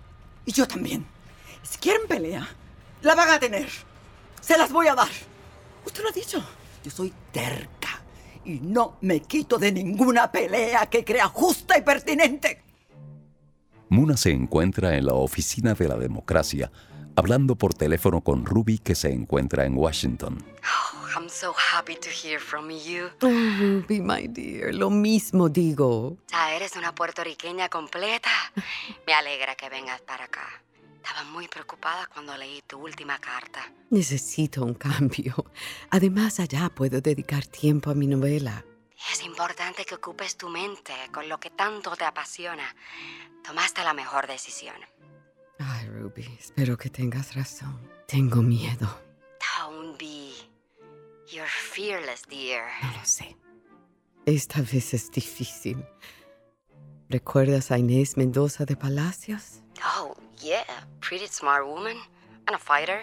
Y 0.45 0.51
yo 0.51 0.67
también. 0.67 1.05
Si 1.63 1.77
quieren 1.77 2.07
pelea, 2.07 2.47
la 3.01 3.15
van 3.15 3.29
a 3.29 3.39
tener. 3.39 3.67
Se 4.41 4.57
las 4.57 4.71
voy 4.71 4.87
a 4.87 4.95
dar. 4.95 5.09
Usted 5.85 6.03
lo 6.03 6.09
ha 6.09 6.13
dicho. 6.13 6.43
Yo 6.83 6.91
soy 6.91 7.13
terca 7.31 8.01
y 8.45 8.59
no 8.61 8.97
me 9.01 9.21
quito 9.21 9.57
de 9.57 9.71
ninguna 9.71 10.31
pelea 10.31 10.85
que 10.87 11.03
crea 11.03 11.27
justa 11.27 11.77
y 11.77 11.81
pertinente. 11.81 12.61
Muna 13.89 14.17
se 14.17 14.31
encuentra 14.31 14.97
en 14.97 15.05
la 15.05 15.13
oficina 15.13 15.73
de 15.73 15.87
la 15.87 15.97
democracia 15.97 16.71
hablando 17.17 17.55
por 17.55 17.73
teléfono 17.73 18.21
con 18.21 18.45
Ruby 18.45 18.77
que 18.77 18.93
se 18.95 19.11
encuentra 19.11 19.65
en 19.65 19.75
Washington. 19.75 20.37
Oh, 20.63 21.07
I'm 21.17 21.29
so 21.29 21.53
happy 21.73 21.95
to 21.95 22.09
hear 22.09 22.39
from 22.39 22.69
you. 22.69 23.09
Oh, 23.21 23.27
Ruby, 23.59 23.99
my 24.01 24.27
dear, 24.27 24.73
lo 24.73 24.91
mismo 24.91 25.49
digo. 25.49 26.17
Ya 26.31 26.53
eres 26.55 26.75
una 26.75 26.93
puertorriqueña 26.93 27.69
completa. 27.69 28.29
Me 29.07 29.13
alegra 29.13 29.55
que 29.55 29.67
vengas 29.69 29.99
para 30.01 30.25
acá. 30.25 30.47
Estaba 31.07 31.29
muy 31.29 31.47
preocupada 31.47 32.05
cuando 32.07 32.35
leí 32.35 32.61
tu 32.67 32.79
última 32.79 33.17
carta. 33.17 33.61
Necesito 33.91 34.65
un 34.65 34.73
cambio. 34.73 35.33
Además, 35.89 36.41
allá 36.41 36.69
puedo 36.69 36.99
dedicar 36.99 37.45
tiempo 37.45 37.89
a 37.89 37.95
mi 37.95 38.07
novela. 38.07 38.65
Es 39.13 39.23
importante 39.23 39.85
que 39.85 39.95
ocupes 39.95 40.35
tu 40.35 40.49
mente 40.49 40.91
con 41.13 41.29
lo 41.29 41.39
que 41.39 41.49
tanto 41.49 41.95
te 41.95 42.03
apasiona. 42.03 42.75
Tomaste 43.41 43.85
la 43.85 43.93
mejor 43.93 44.27
decisión. 44.27 44.75
Ay, 45.59 45.87
Ruby, 45.87 46.25
espero 46.37 46.77
que 46.77 46.89
tengas 46.89 47.35
razón. 47.35 47.79
Tengo 48.05 48.41
miedo. 48.41 49.01
Don't 49.57 49.97
be. 49.97 50.33
You're 51.31 51.47
fearless, 51.47 52.23
dear. 52.27 52.65
No 52.83 52.91
lo 52.91 53.05
sé. 53.05 53.37
Esta 54.25 54.59
vez 54.59 54.93
es 54.93 55.09
difícil. 55.09 55.85
¿Recuerdas 57.07 57.71
a 57.71 57.77
Inés 57.77 58.17
Mendoza 58.17 58.65
de 58.65 58.75
Palacios? 58.75 59.61
Yeah. 60.41 60.63
Pretty 61.01 61.27
smart 61.27 61.67
woman 61.67 61.97
and 62.47 62.55
a 62.55 62.59
fighter. 62.59 63.01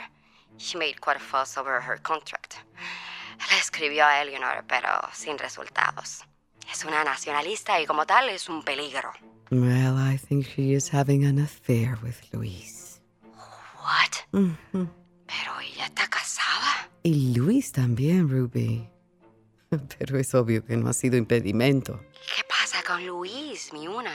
She 0.56 0.78
made 0.78 1.00
quite 1.00 1.16
a 1.16 1.20
fuss 1.20 1.56
over 1.56 1.80
her 1.80 1.98
contract. 1.98 2.56
Le 3.50 3.58
escribió 3.58 4.04
a 4.04 4.22
Eleanor, 4.22 4.64
pero 4.68 4.88
sin 5.12 5.38
resultados. 5.38 6.22
Es 6.70 6.84
una 6.84 7.04
nacionalista 7.04 7.80
y 7.80 7.86
como 7.86 8.06
tal 8.06 8.28
es 8.28 8.48
un 8.48 8.62
peligro. 8.62 9.12
Well, 9.50 9.98
I 9.98 10.16
think 10.16 10.46
she 10.46 10.72
is 10.72 10.88
having 10.88 11.24
an 11.24 11.38
affair 11.38 11.98
with 12.02 12.16
Luis. 12.32 13.00
What? 13.82 14.24
Ujú. 14.32 14.88
Pero 15.26 15.60
ella 15.60 15.86
está 15.86 16.08
casada. 16.08 16.88
Y 17.02 17.34
Luis 17.36 17.72
también, 17.72 18.28
Ruby. 18.28 18.88
Pero 19.98 20.18
es 20.18 20.34
obvio 20.34 20.64
que 20.64 20.76
no 20.76 20.88
ha 20.88 20.92
sido 20.92 21.16
impedimento. 21.16 22.00
¿Qué 22.34 22.42
pasa 22.48 22.82
con 22.82 23.04
Luis, 23.06 23.72
mi 23.72 23.86
una? 23.86 24.14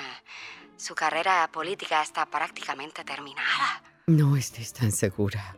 Su 0.79 0.95
carrera 0.95 1.49
política 1.51 2.01
está 2.01 2.25
prácticamente 2.25 3.03
terminada. 3.03 3.83
No 4.07 4.37
estés 4.37 4.71
tan 4.71 4.93
segura. 4.93 5.57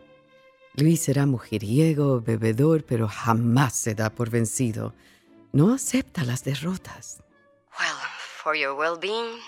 Luis 0.74 1.04
será 1.04 1.28
mujeriego, 1.28 2.22
bebedor, 2.22 2.84
pero 2.84 3.08
jamás 3.08 3.76
se 3.76 3.94
da 3.94 4.10
por 4.10 4.32
vencido. 4.32 4.96
No 5.52 5.76
acepta 5.76 6.24
las 6.24 6.44
derrotas. 6.44 7.22
Well, 7.80 8.00
for 8.44 8.56
your 8.56 8.74
well-being, 8.74 9.40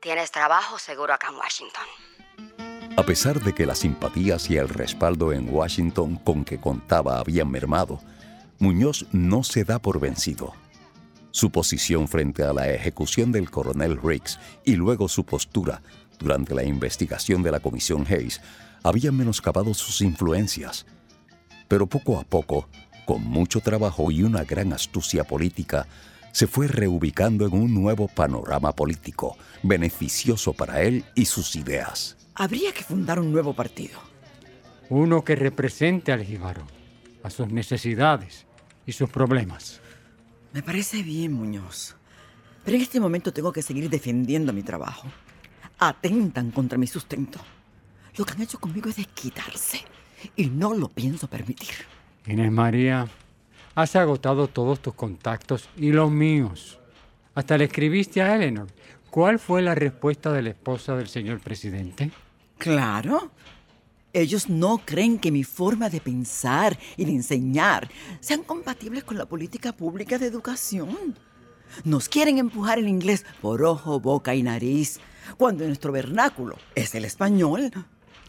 tienes 0.00 0.32
trabajo 0.32 0.76
seguro 0.76 1.14
acá 1.14 1.28
en 1.28 1.36
Washington. 1.36 1.86
A 2.96 3.04
pesar 3.04 3.40
de 3.40 3.54
que 3.54 3.64
las 3.64 3.78
simpatías 3.78 4.50
y 4.50 4.56
el 4.56 4.68
respaldo 4.68 5.32
en 5.32 5.48
Washington 5.54 6.16
con 6.16 6.44
que 6.44 6.58
contaba 6.58 7.20
habían 7.20 7.48
mermado, 7.48 8.00
Muñoz 8.58 9.06
no 9.12 9.44
se 9.44 9.62
da 9.62 9.78
por 9.78 10.00
vencido. 10.00 10.52
Su 11.36 11.50
posición 11.50 12.08
frente 12.08 12.44
a 12.44 12.54
la 12.54 12.70
ejecución 12.70 13.30
del 13.30 13.50
coronel 13.50 14.00
Riggs 14.02 14.40
y 14.64 14.74
luego 14.74 15.06
su 15.06 15.26
postura 15.26 15.82
durante 16.18 16.54
la 16.54 16.64
investigación 16.64 17.42
de 17.42 17.50
la 17.50 17.60
Comisión 17.60 18.06
Hayes 18.08 18.40
habían 18.82 19.18
menoscabado 19.18 19.74
sus 19.74 20.00
influencias. 20.00 20.86
Pero 21.68 21.86
poco 21.86 22.18
a 22.18 22.24
poco, 22.24 22.70
con 23.04 23.22
mucho 23.22 23.60
trabajo 23.60 24.10
y 24.10 24.22
una 24.22 24.44
gran 24.44 24.72
astucia 24.72 25.24
política, 25.24 25.86
se 26.32 26.46
fue 26.46 26.68
reubicando 26.68 27.46
en 27.46 27.52
un 27.52 27.74
nuevo 27.74 28.08
panorama 28.08 28.72
político, 28.72 29.36
beneficioso 29.62 30.54
para 30.54 30.80
él 30.80 31.04
y 31.14 31.26
sus 31.26 31.54
ideas. 31.54 32.16
Habría 32.34 32.72
que 32.72 32.82
fundar 32.82 33.20
un 33.20 33.30
nuevo 33.30 33.52
partido. 33.52 34.00
Uno 34.88 35.22
que 35.22 35.36
represente 35.36 36.12
al 36.12 36.24
jíbaro, 36.24 36.66
a 37.22 37.28
sus 37.28 37.48
necesidades 37.48 38.46
y 38.86 38.92
sus 38.92 39.10
problemas. 39.10 39.82
Me 40.52 40.62
parece 40.62 41.02
bien, 41.02 41.32
Muñoz. 41.32 41.96
Pero 42.64 42.76
en 42.76 42.82
este 42.82 43.00
momento 43.00 43.32
tengo 43.32 43.52
que 43.52 43.62
seguir 43.62 43.88
defendiendo 43.88 44.52
mi 44.52 44.62
trabajo. 44.62 45.08
Atentan 45.78 46.50
contra 46.50 46.78
mi 46.78 46.86
sustento. 46.86 47.38
Lo 48.16 48.24
que 48.24 48.32
han 48.32 48.42
hecho 48.42 48.58
conmigo 48.58 48.88
es 48.88 48.96
desquitarse. 48.96 49.80
Y 50.34 50.46
no 50.46 50.74
lo 50.74 50.88
pienso 50.88 51.28
permitir. 51.28 51.74
Inés 52.26 52.50
María, 52.50 53.06
has 53.74 53.94
agotado 53.94 54.48
todos 54.48 54.80
tus 54.80 54.94
contactos 54.94 55.68
y 55.76 55.92
los 55.92 56.10
míos. 56.10 56.78
Hasta 57.34 57.58
le 57.58 57.64
escribiste 57.64 58.22
a 58.22 58.34
Eleanor. 58.34 58.68
¿Cuál 59.10 59.38
fue 59.38 59.62
la 59.62 59.74
respuesta 59.74 60.32
de 60.32 60.42
la 60.42 60.50
esposa 60.50 60.96
del 60.96 61.08
señor 61.08 61.40
presidente? 61.40 62.10
Claro. 62.58 63.30
Ellos 64.16 64.48
no 64.48 64.78
creen 64.78 65.18
que 65.18 65.30
mi 65.30 65.44
forma 65.44 65.90
de 65.90 66.00
pensar 66.00 66.78
y 66.96 67.04
de 67.04 67.10
enseñar 67.10 67.90
sean 68.20 68.44
compatibles 68.44 69.04
con 69.04 69.18
la 69.18 69.26
política 69.26 69.74
pública 69.74 70.16
de 70.16 70.24
educación. 70.24 71.14
Nos 71.84 72.08
quieren 72.08 72.38
empujar 72.38 72.78
el 72.78 72.88
inglés 72.88 73.26
por 73.42 73.62
ojo, 73.62 74.00
boca 74.00 74.34
y 74.34 74.42
nariz, 74.42 75.00
cuando 75.36 75.66
nuestro 75.66 75.92
vernáculo 75.92 76.56
es 76.74 76.94
el 76.94 77.04
español. 77.04 77.70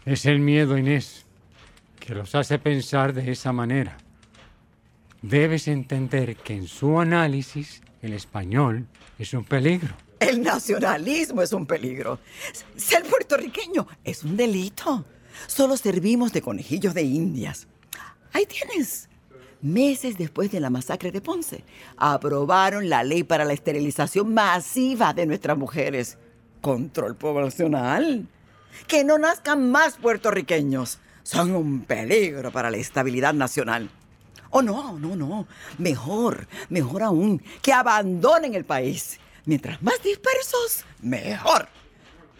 Es 0.04 0.26
el 0.26 0.40
miedo, 0.40 0.78
Inés, 0.78 1.26
que 2.02 2.14
los 2.14 2.36
hace 2.36 2.60
pensar 2.60 3.14
de 3.14 3.32
esa 3.32 3.54
manera. 3.54 3.96
Debes 5.22 5.70
entender 5.70 6.36
que 6.36 6.54
en 6.54 6.68
su 6.68 7.00
análisis 7.00 7.82
el 8.02 8.12
español 8.12 8.86
es 9.18 9.34
un 9.34 9.46
peligro. 9.46 9.96
El 10.20 10.44
nacionalismo 10.44 11.42
es 11.44 11.54
un 11.54 11.66
peligro. 11.66 12.20
Ser 12.76 13.04
puertorriqueño 13.04 13.88
es 14.04 14.26
un 14.26 14.36
delito. 14.36 15.06
Solo 15.46 15.78
servimos 15.78 16.34
de 16.34 16.42
conejillos 16.42 16.94
de 16.94 17.04
indias. 17.04 17.68
Ahí 18.34 18.46
tienes. 18.46 19.08
Meses 19.62 20.18
después 20.18 20.52
de 20.52 20.60
la 20.60 20.70
masacre 20.70 21.12
de 21.12 21.22
Ponce, 21.22 21.64
aprobaron 21.98 22.90
la 22.90 23.04
ley 23.04 23.24
para 23.24 23.44
la 23.46 23.54
esterilización 23.54 24.34
masiva 24.34 25.14
de 25.14 25.26
nuestras 25.26 25.58
mujeres. 25.58 26.18
Control 26.62 27.16
poblacional. 27.16 28.28
Que 28.88 29.04
no 29.04 29.18
nazcan 29.18 29.72
más 29.72 29.98
puertorriqueños. 29.98 31.00
Son 31.24 31.56
un 31.56 31.82
peligro 31.82 32.52
para 32.52 32.70
la 32.70 32.78
estabilidad 32.78 33.34
nacional. 33.34 33.90
Oh, 34.50 34.62
no, 34.62 34.98
no, 34.98 35.16
no. 35.16 35.48
Mejor, 35.78 36.48
mejor 36.70 37.04
aún, 37.04 37.42
que 37.62 37.74
abandonen 37.74 38.56
el 38.56 38.66
país. 38.66 39.20
Mientras 39.46 39.82
más 39.82 40.02
dispersos, 40.04 40.86
mejor. 41.02 41.68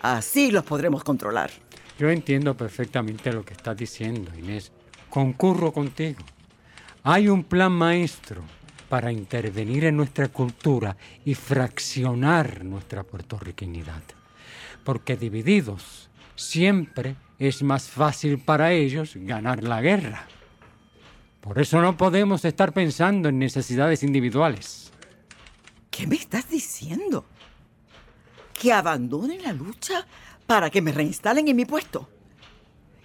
Así 0.02 0.52
los 0.52 0.64
podremos 0.64 1.04
controlar. 1.04 1.52
Yo 1.98 2.10
entiendo 2.10 2.56
perfectamente 2.56 3.34
lo 3.34 3.44
que 3.44 3.54
estás 3.54 3.76
diciendo, 3.76 4.32
Inés. 4.38 4.72
Concurro 5.10 5.72
contigo. 5.72 6.20
Hay 7.04 7.28
un 7.28 7.44
plan 7.44 7.72
maestro 7.72 8.44
para 8.90 9.12
intervenir 9.12 9.86
en 9.86 9.98
nuestra 9.98 10.28
cultura 10.28 10.96
y 11.26 11.34
fraccionar 11.34 12.64
nuestra 12.64 13.04
puertorriqueñidad. 13.04 14.04
Porque 14.84 15.18
divididos 15.18 16.10
siempre 16.36 17.16
es 17.40 17.64
más 17.64 17.90
fácil 17.90 18.40
para 18.40 18.72
ellos 18.72 19.14
ganar 19.16 19.64
la 19.64 19.82
guerra. 19.82 20.28
Por 21.42 21.60
eso 21.60 21.82
no 21.82 21.98
podemos 21.98 22.46
estar 22.46 22.74
pensando 22.74 23.30
en 23.30 23.40
necesidades 23.40 24.04
individuales. 24.04 24.92
¿Qué 25.90 26.06
me 26.06 26.16
estás 26.16 26.50
diciendo? 26.50 27.26
¿Que 28.54 28.72
abandonen 28.72 29.44
la 29.44 29.54
lucha 29.54 30.06
para 30.48 30.70
que 30.70 30.82
me 30.82 30.92
reinstalen 30.92 31.48
en 31.48 31.56
mi 31.56 31.66
puesto? 31.66 32.10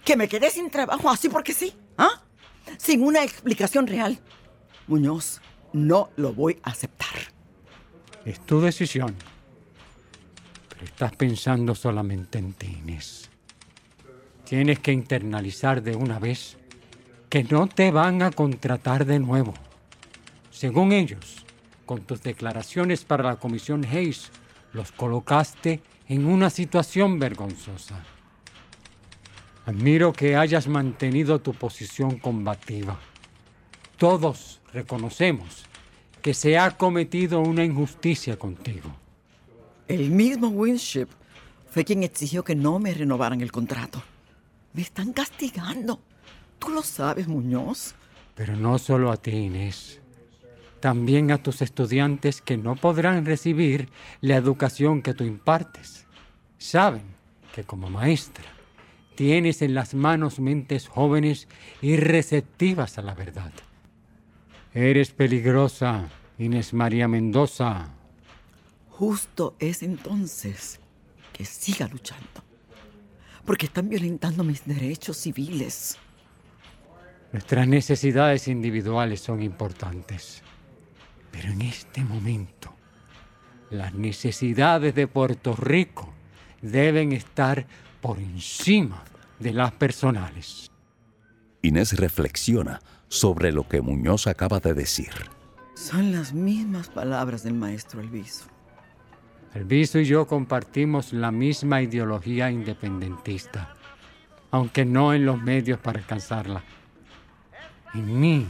¿Que 0.03 0.17
me 0.17 0.27
quede 0.27 0.49
sin 0.49 0.69
trabajo 0.69 1.09
así 1.09 1.29
porque 1.29 1.53
sí? 1.53 1.73
¿Ah? 1.97 2.23
Sin 2.77 3.03
una 3.03 3.23
explicación 3.23 3.85
real. 3.85 4.19
Muñoz, 4.87 5.41
no 5.73 6.09
lo 6.15 6.33
voy 6.33 6.59
a 6.63 6.71
aceptar. 6.71 7.15
Es 8.25 8.39
tu 8.45 8.61
decisión. 8.61 9.15
Pero 10.69 10.85
estás 10.85 11.15
pensando 11.15 11.75
solamente 11.75 12.39
en 12.39 12.53
ti, 12.53 12.77
Inés. 12.79 13.29
Tienes 14.45 14.79
que 14.79 14.91
internalizar 14.91 15.83
de 15.83 15.95
una 15.95 16.19
vez 16.19 16.57
que 17.29 17.43
no 17.43 17.67
te 17.67 17.91
van 17.91 18.21
a 18.21 18.31
contratar 18.31 19.05
de 19.05 19.19
nuevo. 19.19 19.53
Según 20.51 20.91
ellos, 20.91 21.45
con 21.85 22.01
tus 22.01 22.21
declaraciones 22.21 23.03
para 23.03 23.23
la 23.23 23.35
Comisión 23.37 23.83
Hayes, 23.85 24.31
los 24.71 24.91
colocaste 24.91 25.81
en 26.07 26.25
una 26.25 26.49
situación 26.49 27.19
vergonzosa. 27.19 28.03
Admiro 29.65 30.11
que 30.11 30.35
hayas 30.35 30.67
mantenido 30.67 31.39
tu 31.39 31.53
posición 31.53 32.19
combativa. 32.19 32.99
Todos 33.97 34.59
reconocemos 34.73 35.65
que 36.21 36.33
se 36.33 36.57
ha 36.57 36.71
cometido 36.71 37.39
una 37.39 37.63
injusticia 37.63 38.37
contigo. 38.37 38.93
El 39.87 40.11
mismo 40.11 40.49
Winship 40.49 41.07
fue 41.69 41.85
quien 41.85 42.03
exigió 42.03 42.43
que 42.43 42.55
no 42.55 42.79
me 42.79 42.93
renovaran 42.93 43.41
el 43.41 43.51
contrato. 43.51 44.01
Me 44.73 44.81
están 44.81 45.13
castigando. 45.13 45.99
Tú 46.59 46.69
lo 46.69 46.81
sabes, 46.83 47.27
Muñoz. 47.27 47.95
Pero 48.35 48.55
no 48.55 48.79
solo 48.79 49.11
a 49.11 49.17
ti, 49.17 49.31
Inés. 49.31 49.99
También 50.83 51.31
a 51.31 51.37
tus 51.37 51.61
estudiantes 51.61 52.41
que 52.41 52.57
no 52.57 52.75
podrán 52.75 53.25
recibir 53.25 53.87
la 54.19 54.35
educación 54.35 55.01
que 55.01 55.13
tú 55.13 55.23
impartes. 55.23 56.05
Saben 56.57 57.03
que 57.55 57.63
como 57.63 57.89
maestra 57.89 58.43
tienes 59.15 59.61
en 59.61 59.75
las 59.75 59.93
manos 59.93 60.41
mentes 60.41 60.89
jóvenes 60.89 61.47
y 61.81 61.95
receptivas 61.95 62.97
a 62.97 63.01
la 63.01 63.13
verdad. 63.13 63.53
Eres 64.73 65.11
peligrosa, 65.11 66.09
Inés 66.37 66.73
María 66.73 67.07
Mendoza. 67.07 67.87
Justo 68.89 69.55
es 69.59 69.83
entonces 69.83 70.81
que 71.31 71.45
siga 71.45 71.87
luchando, 71.87 72.43
porque 73.45 73.67
están 73.67 73.87
violentando 73.87 74.43
mis 74.43 74.65
derechos 74.65 75.15
civiles. 75.15 75.97
Nuestras 77.31 77.69
necesidades 77.69 78.49
individuales 78.49 79.21
son 79.21 79.41
importantes, 79.41 80.42
pero 81.33 81.49
en 81.49 81.63
este 81.63 82.03
momento 82.03 82.73
las 83.71 83.93
necesidades 83.95 84.93
de 84.93 85.07
Puerto 85.07 85.55
Rico 85.55 86.13
deben 86.61 87.11
estar 87.11 87.65
por 88.01 88.19
encima 88.19 89.03
de 89.39 89.51
las 89.51 89.71
personales. 89.71 90.71
Inés 91.63 91.97
reflexiona 91.97 92.79
sobre 93.07 93.51
lo 93.51 93.67
que 93.67 93.81
Muñoz 93.81 94.27
acaba 94.27 94.59
de 94.59 94.75
decir. 94.75 95.11
Son 95.73 96.11
las 96.11 96.33
mismas 96.33 96.89
palabras 96.89 97.43
del 97.43 97.55
maestro 97.55 97.99
Elviso. 97.99 98.45
Elviso 99.55 99.99
y 99.99 100.05
yo 100.05 100.27
compartimos 100.27 101.13
la 101.13 101.31
misma 101.31 101.81
ideología 101.81 102.51
independentista, 102.51 103.75
aunque 104.51 104.85
no 104.85 105.13
en 105.13 105.25
los 105.25 105.41
medios 105.41 105.79
para 105.79 105.99
alcanzarla. 105.99 106.63
En 107.93 108.19
mí 108.19 108.47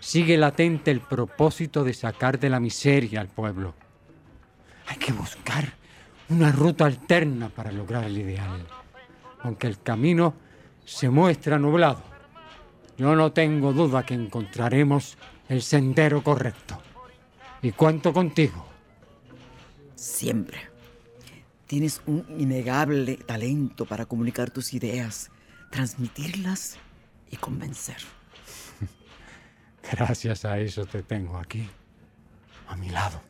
sigue 0.00 0.36
latente 0.36 0.90
el 0.90 1.00
propósito 1.00 1.84
de 1.84 1.94
sacar 1.94 2.38
de 2.38 2.50
la 2.50 2.60
miseria 2.60 3.20
al 3.20 3.28
pueblo. 3.28 3.74
Hay 4.86 4.96
que 4.96 5.12
buscar 5.12 5.72
una 6.28 6.52
ruta 6.52 6.86
alterna 6.86 7.48
para 7.48 7.72
lograr 7.72 8.04
el 8.04 8.18
ideal, 8.18 8.66
aunque 9.42 9.66
el 9.66 9.80
camino 9.80 10.34
se 10.84 11.10
muestra 11.10 11.58
nublado. 11.58 12.02
Yo 12.96 13.14
no 13.14 13.32
tengo 13.32 13.72
duda 13.72 14.06
que 14.06 14.14
encontraremos 14.14 15.18
el 15.48 15.62
sendero 15.62 16.22
correcto. 16.22 16.80
Y 17.62 17.72
cuento 17.72 18.12
contigo. 18.12 18.66
Siempre. 19.94 20.58
Tienes 21.66 22.00
un 22.06 22.24
innegable 22.38 23.16
talento 23.16 23.86
para 23.86 24.06
comunicar 24.06 24.50
tus 24.50 24.72
ideas, 24.72 25.30
transmitirlas 25.70 26.76
y 27.30 27.36
convencer. 27.36 28.15
Gracias 29.92 30.44
a 30.44 30.58
eso 30.58 30.84
te 30.84 31.02
tengo 31.02 31.38
aquí, 31.38 31.68
a 32.68 32.76
mi 32.76 32.88
lado. 32.90 33.20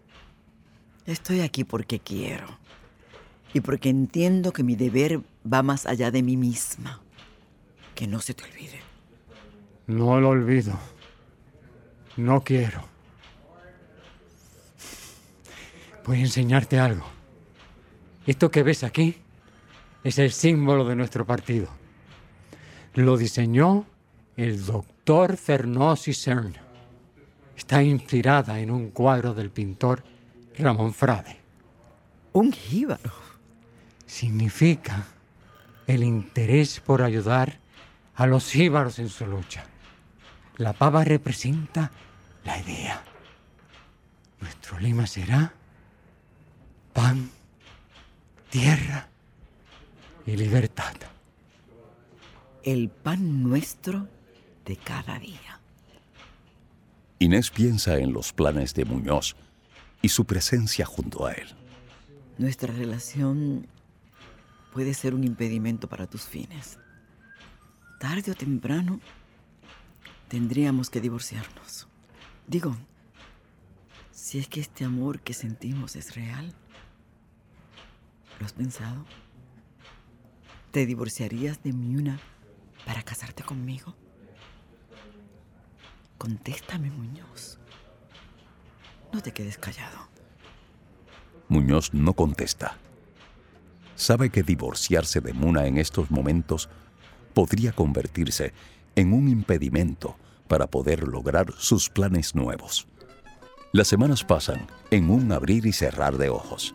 Estoy 1.07 1.41
aquí 1.41 1.65
porque 1.65 2.01
quiero 2.01 2.47
y 3.53 3.61
porque 3.61 3.89
entiendo 3.89 4.53
que 4.53 4.63
mi 4.63 4.77
deber 4.77 5.21
va 5.51 5.63
más 5.63 5.87
allá 5.87 6.11
de 6.11 6.23
mí 6.23 6.37
misma. 6.37 7.01
Que 7.95 8.07
no 8.07 8.21
se 8.21 8.35
te 8.35 8.45
olvide. 8.45 8.81
No 9.87 10.21
lo 10.21 10.31
olvido. 10.31 10.79
No 12.17 12.43
quiero. 12.43 12.85
Voy 16.05 16.19
a 16.19 16.21
enseñarte 16.21 16.79
algo. 16.79 17.07
Esto 18.27 18.51
que 18.51 18.63
ves 18.63 18.85
aquí 18.85 19.17
es 20.05 20.19
el 20.19 20.33
símbolo 20.33 20.85
de 20.85 20.97
nuestro 20.97 21.25
partido. 21.25 21.69
Lo 22.95 23.17
diseñó 23.17 23.87
el 24.37 24.65
doctor 24.65 25.37
Fernosi 25.37 26.13
Cern. 26.13 26.55
Está 27.57 27.83
inspirada 27.83 28.61
en 28.61 28.71
un 28.71 28.91
cuadro 28.91 29.33
del 29.33 29.51
pintor 29.51 30.05
Ramón 30.59 30.93
Frade. 30.93 31.39
Un 32.35 32.53
jíbaro. 32.53 33.13
Significa 34.05 35.07
el 35.87 36.05
interés 36.05 36.81
por 36.81 37.03
ayudar 37.03 37.59
a 38.15 38.27
los 38.27 38.51
jíbaros 38.51 38.99
en 38.99 39.09
su 39.09 39.27
lucha. 39.27 39.65
La 40.59 40.75
pava 40.75 41.03
representa 41.05 41.91
la 42.45 42.59
idea. 42.59 43.03
Nuestro 44.41 44.79
lema 44.79 45.07
será 45.07 45.53
pan, 46.93 47.31
tierra 48.51 49.09
y 50.27 50.37
libertad. 50.37 50.95
El 52.63 52.91
pan 52.91 53.43
nuestro 53.43 54.09
de 54.67 54.77
cada 54.77 55.19
día. 55.19 55.61
Inés 57.19 57.51
piensa 57.51 57.99
en 57.99 58.13
los 58.13 58.33
planes 58.33 58.75
de 58.75 58.85
Muñoz 58.85 59.37
y 60.03 60.11
su 60.11 60.25
presencia 60.25 60.85
junto 60.85 61.27
a 61.27 61.33
él. 61.33 61.49
Nuestra 62.37 62.73
relación 62.73 63.67
puede 64.73 64.93
ser 64.93 65.15
un 65.15 65.25
impedimento 65.25 65.89
para 65.89 66.07
tus 66.07 66.23
fines. 66.23 66.79
Tarde 67.99 68.33
o 68.33 68.35
temprano 68.35 69.01
tendríamos 70.29 70.91
que 70.91 71.01
divorciarnos. 71.01 71.89
Digo, 72.47 72.77
si 74.11 74.39
es 74.39 74.49
que 74.49 74.61
este 74.61 74.85
amor 74.85 75.21
que 75.21 75.33
sentimos 75.33 75.97
es 75.97 76.15
real. 76.15 76.53
¿Lo 78.39 78.45
has 78.45 78.53
pensado? 78.53 79.05
¿Te 80.73 80.85
divorciarías 80.85 81.63
de 81.63 81.73
Miuna 81.73 82.21
para 82.85 83.03
casarte 83.03 83.43
conmigo? 83.43 83.95
Contéstame, 86.19 86.91
Muñoz. 86.91 87.59
No 89.13 89.23
te 89.23 89.33
quedes 89.33 89.59
callado. 89.59 89.99
Muñoz 91.49 91.93
no 91.93 92.15
contesta. 92.15 92.77
Sabe 93.95 94.31
que 94.31 94.43
divorciarse 94.43 95.21
de 95.21 95.33
Muna 95.33 95.67
en 95.67 95.79
estos 95.79 96.11
momentos 96.11 96.69
podría 97.35 97.73
convertirse 97.73 98.53
en 98.95 99.13
un 99.13 99.29
impedimento 99.29 100.17
para 100.49 100.67
poder 100.67 101.07
lograr 101.07 101.53
sus 101.59 101.89
planes 101.89 102.35
nuevos. 102.35 102.87
Las 103.73 103.89
semanas 103.89 104.25
pasan 104.25 104.67
en 104.91 105.11
un 105.11 105.33
abrir 105.33 105.67
y 105.67 105.73
cerrar 105.73 106.17
de 106.17 106.31
ojos. 106.31 106.75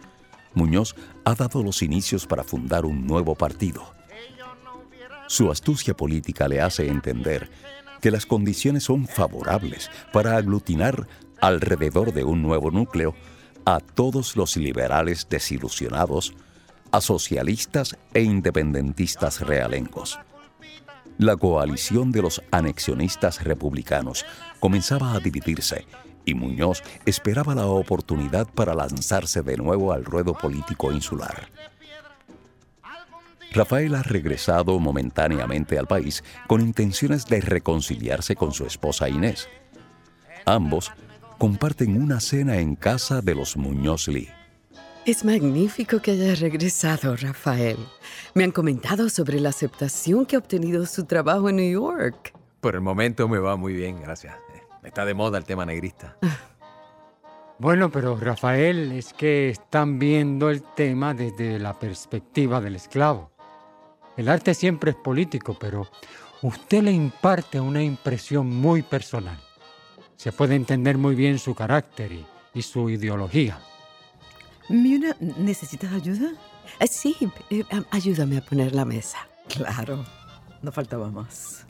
Muñoz 0.53 0.95
ha 1.25 1.33
dado 1.35 1.63
los 1.63 1.81
inicios 1.81 2.27
para 2.27 2.43
fundar 2.43 2.85
un 2.85 3.07
nuevo 3.07 3.35
partido. 3.35 3.93
Su 5.27 5.49
astucia 5.49 5.95
política 5.95 6.47
le 6.47 6.61
hace 6.61 6.87
entender 6.87 7.49
que 8.01 8.11
las 8.11 8.25
condiciones 8.25 8.83
son 8.83 9.07
favorables 9.07 9.89
para 10.11 10.35
aglutinar 10.35 11.07
alrededor 11.39 12.13
de 12.13 12.23
un 12.23 12.41
nuevo 12.41 12.71
núcleo 12.71 13.15
a 13.65 13.79
todos 13.79 14.35
los 14.35 14.57
liberales 14.57 15.27
desilusionados, 15.29 16.33
a 16.91 16.99
socialistas 16.99 17.97
e 18.13 18.21
independentistas 18.21 19.41
realencos. 19.41 20.19
La 21.17 21.37
coalición 21.37 22.11
de 22.11 22.23
los 22.23 22.41
anexionistas 22.51 23.43
republicanos 23.43 24.25
comenzaba 24.59 25.13
a 25.13 25.19
dividirse 25.19 25.85
y 26.25 26.33
Muñoz 26.33 26.81
esperaba 27.05 27.55
la 27.55 27.67
oportunidad 27.67 28.47
para 28.47 28.73
lanzarse 28.73 29.41
de 29.41 29.57
nuevo 29.57 29.93
al 29.93 30.05
ruedo 30.05 30.33
político 30.33 30.91
insular. 30.91 31.49
Rafael 33.51 33.95
ha 33.95 34.03
regresado 34.03 34.79
momentáneamente 34.79 35.77
al 35.77 35.85
país 35.85 36.23
con 36.47 36.61
intenciones 36.61 37.25
de 37.25 37.41
reconciliarse 37.41 38.35
con 38.35 38.53
su 38.53 38.65
esposa 38.65 39.09
Inés. 39.09 39.49
Ambos 40.45 40.91
comparten 41.37 42.01
una 42.01 42.21
cena 42.21 42.59
en 42.59 42.75
casa 42.75 43.21
de 43.21 43.35
los 43.35 43.57
Muñoz 43.57 44.07
Lee. 44.07 44.29
Es 45.05 45.25
magnífico 45.25 45.99
que 45.99 46.11
haya 46.11 46.35
regresado, 46.35 47.15
Rafael. 47.15 47.77
Me 48.35 48.43
han 48.43 48.51
comentado 48.51 49.09
sobre 49.09 49.39
la 49.39 49.49
aceptación 49.49 50.25
que 50.25 50.35
ha 50.35 50.39
obtenido 50.39 50.85
su 50.85 51.05
trabajo 51.05 51.49
en 51.49 51.57
New 51.57 51.71
York. 51.71 52.33
Por 52.61 52.75
el 52.75 52.81
momento 52.81 53.27
me 53.27 53.39
va 53.39 53.57
muy 53.57 53.73
bien, 53.73 53.99
gracias. 54.01 54.35
Está 54.83 55.03
de 55.03 55.13
moda 55.13 55.37
el 55.37 55.45
tema 55.45 55.65
negrista. 55.65 56.17
Bueno, 57.61 57.91
pero 57.91 58.17
Rafael, 58.19 58.91
es 58.91 59.13
que 59.13 59.49
están 59.49 59.99
viendo 59.99 60.49
el 60.49 60.63
tema 60.63 61.13
desde 61.13 61.59
la 61.59 61.77
perspectiva 61.77 62.59
del 62.59 62.75
esclavo. 62.75 63.30
El 64.17 64.29
arte 64.29 64.53
siempre 64.53 64.91
es 64.91 64.97
político, 64.97 65.57
pero 65.59 65.87
usted 66.41 66.83
le 66.83 66.91
imparte 66.91 67.59
una 67.59 67.81
impresión 67.81 68.47
muy 68.47 68.81
personal. 68.81 69.39
Se 70.15 70.31
puede 70.31 70.55
entender 70.55 70.97
muy 70.97 71.15
bien 71.15 71.39
su 71.39 71.55
carácter 71.55 72.11
y, 72.11 72.25
y 72.53 72.61
su 72.61 72.89
ideología. 72.89 73.59
Miuna, 74.69 75.15
¿necesitas 75.19 75.91
ayuda? 75.93 76.31
Eh, 76.79 76.87
Sí, 76.87 77.15
eh, 77.49 77.63
ayúdame 77.91 78.37
a 78.37 78.41
poner 78.41 78.73
la 78.75 78.85
mesa. 78.85 79.17
Claro, 79.47 80.05
no 80.61 80.71
faltaba 80.71 81.09
más. 81.09 81.65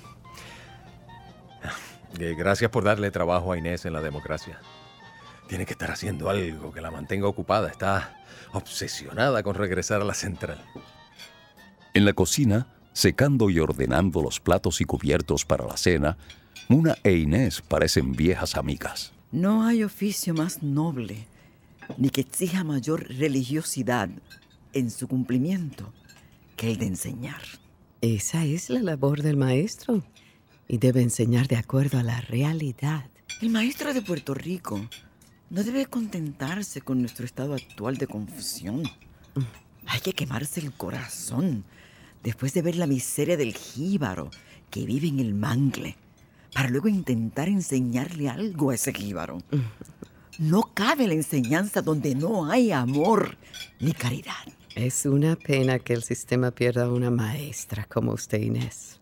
Eh, 2.19 2.35
Gracias 2.37 2.69
por 2.69 2.83
darle 2.83 3.09
trabajo 3.11 3.53
a 3.53 3.57
Inés 3.57 3.85
en 3.85 3.93
la 3.93 4.01
democracia. 4.01 4.59
Tiene 5.47 5.65
que 5.65 5.73
estar 5.73 5.91
haciendo 5.91 6.29
algo 6.29 6.71
que 6.73 6.81
la 6.81 6.91
mantenga 6.91 7.27
ocupada. 7.27 7.69
Está 7.69 8.21
obsesionada 8.51 9.43
con 9.43 9.55
regresar 9.55 10.01
a 10.01 10.05
la 10.05 10.13
central. 10.13 10.61
En 11.93 12.05
la 12.05 12.13
cocina, 12.13 12.67
secando 12.93 13.49
y 13.49 13.59
ordenando 13.59 14.21
los 14.21 14.39
platos 14.39 14.79
y 14.79 14.85
cubiertos 14.85 15.45
para 15.45 15.65
la 15.65 15.75
cena, 15.75 16.17
Muna 16.69 16.97
e 17.03 17.17
Inés 17.17 17.61
parecen 17.61 18.13
viejas 18.13 18.55
amigas. 18.55 19.11
No 19.31 19.65
hay 19.65 19.83
oficio 19.83 20.33
más 20.33 20.63
noble 20.63 21.27
ni 21.97 22.09
que 22.09 22.21
exija 22.21 22.63
mayor 22.63 23.07
religiosidad 23.09 24.09
en 24.71 24.89
su 24.89 25.09
cumplimiento 25.09 25.91
que 26.55 26.71
el 26.71 26.77
de 26.77 26.85
enseñar. 26.85 27.41
Esa 27.99 28.45
es 28.45 28.69
la 28.69 28.81
labor 28.81 29.21
del 29.21 29.35
maestro 29.35 30.01
y 30.67 30.77
debe 30.77 31.01
enseñar 31.01 31.49
de 31.49 31.57
acuerdo 31.57 31.99
a 31.99 32.03
la 32.03 32.21
realidad. 32.21 33.09
El 33.41 33.49
maestro 33.49 33.93
de 33.93 34.01
Puerto 34.01 34.33
Rico 34.33 34.87
no 35.49 35.63
debe 35.63 35.87
contentarse 35.87 36.79
con 36.79 37.01
nuestro 37.01 37.25
estado 37.25 37.53
actual 37.53 37.97
de 37.97 38.07
confusión. 38.07 38.83
Hay 39.87 39.99
que 39.99 40.13
quemarse 40.13 40.61
el 40.61 40.71
corazón 40.71 41.65
después 42.23 42.53
de 42.53 42.61
ver 42.61 42.75
la 42.75 42.87
miseria 42.87 43.37
del 43.37 43.53
jíbaro 43.53 44.29
que 44.69 44.85
vive 44.85 45.07
en 45.07 45.19
el 45.19 45.33
mangle, 45.33 45.97
para 46.53 46.69
luego 46.69 46.87
intentar 46.87 47.47
enseñarle 47.47 48.29
algo 48.29 48.69
a 48.71 48.75
ese 48.75 48.93
jíbaro. 48.93 49.39
No 50.39 50.71
cabe 50.73 51.07
la 51.07 51.13
enseñanza 51.13 51.83
donde 51.83 52.15
no 52.15 52.49
hay 52.49 52.71
amor 52.71 53.37
ni 53.79 53.91
caridad. 53.91 54.33
Es 54.75 55.05
una 55.05 55.35
pena 55.35 55.77
que 55.77 55.93
el 55.93 56.01
sistema 56.01 56.49
pierda 56.49 56.89
una 56.89 57.11
maestra 57.11 57.85
como 57.85 58.13
usted, 58.13 58.41
Inés. 58.41 58.99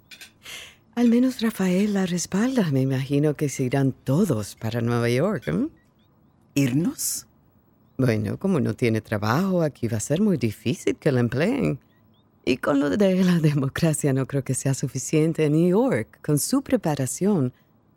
Al 0.95 1.07
menos 1.07 1.39
Rafael 1.39 1.93
la 1.93 2.05
respalda. 2.05 2.69
Me 2.71 2.81
imagino 2.81 3.35
que 3.35 3.47
se 3.47 3.63
irán 3.63 3.93
todos 3.93 4.55
para 4.55 4.81
Nueva 4.81 5.09
York. 5.09 5.47
¿eh? 5.47 5.67
¿Irnos? 6.55 7.25
Bueno, 7.97 8.37
como 8.37 8.59
no 8.59 8.73
tiene 8.73 8.99
trabajo, 8.99 9.61
aquí 9.61 9.87
va 9.87 9.97
a 9.97 10.01
ser 10.01 10.21
muy 10.21 10.35
difícil 10.35 10.97
que 10.97 11.11
la 11.11 11.21
empleen. 11.21 11.79
Y 12.49 12.57
con 12.57 12.79
lo 12.79 12.89
de 12.89 13.23
la 13.23 13.37
democracia 13.39 14.11
no 14.11 14.25
creo 14.25 14.43
que 14.43 14.55
sea 14.55 14.73
suficiente 14.73 15.45
en 15.45 15.53
New 15.53 15.69
York. 15.69 16.17
Con 16.23 16.39
su 16.39 16.63
preparación, 16.63 17.53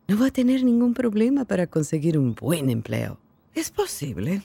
no 0.09 0.19
va 0.19 0.27
a 0.27 0.31
tener 0.31 0.63
ningún 0.63 0.93
problema 0.93 1.47
para 1.47 1.67
conseguir 1.67 2.19
un 2.19 2.35
buen 2.35 2.69
empleo. 2.69 3.19
Es 3.55 3.71
posible. 3.71 4.43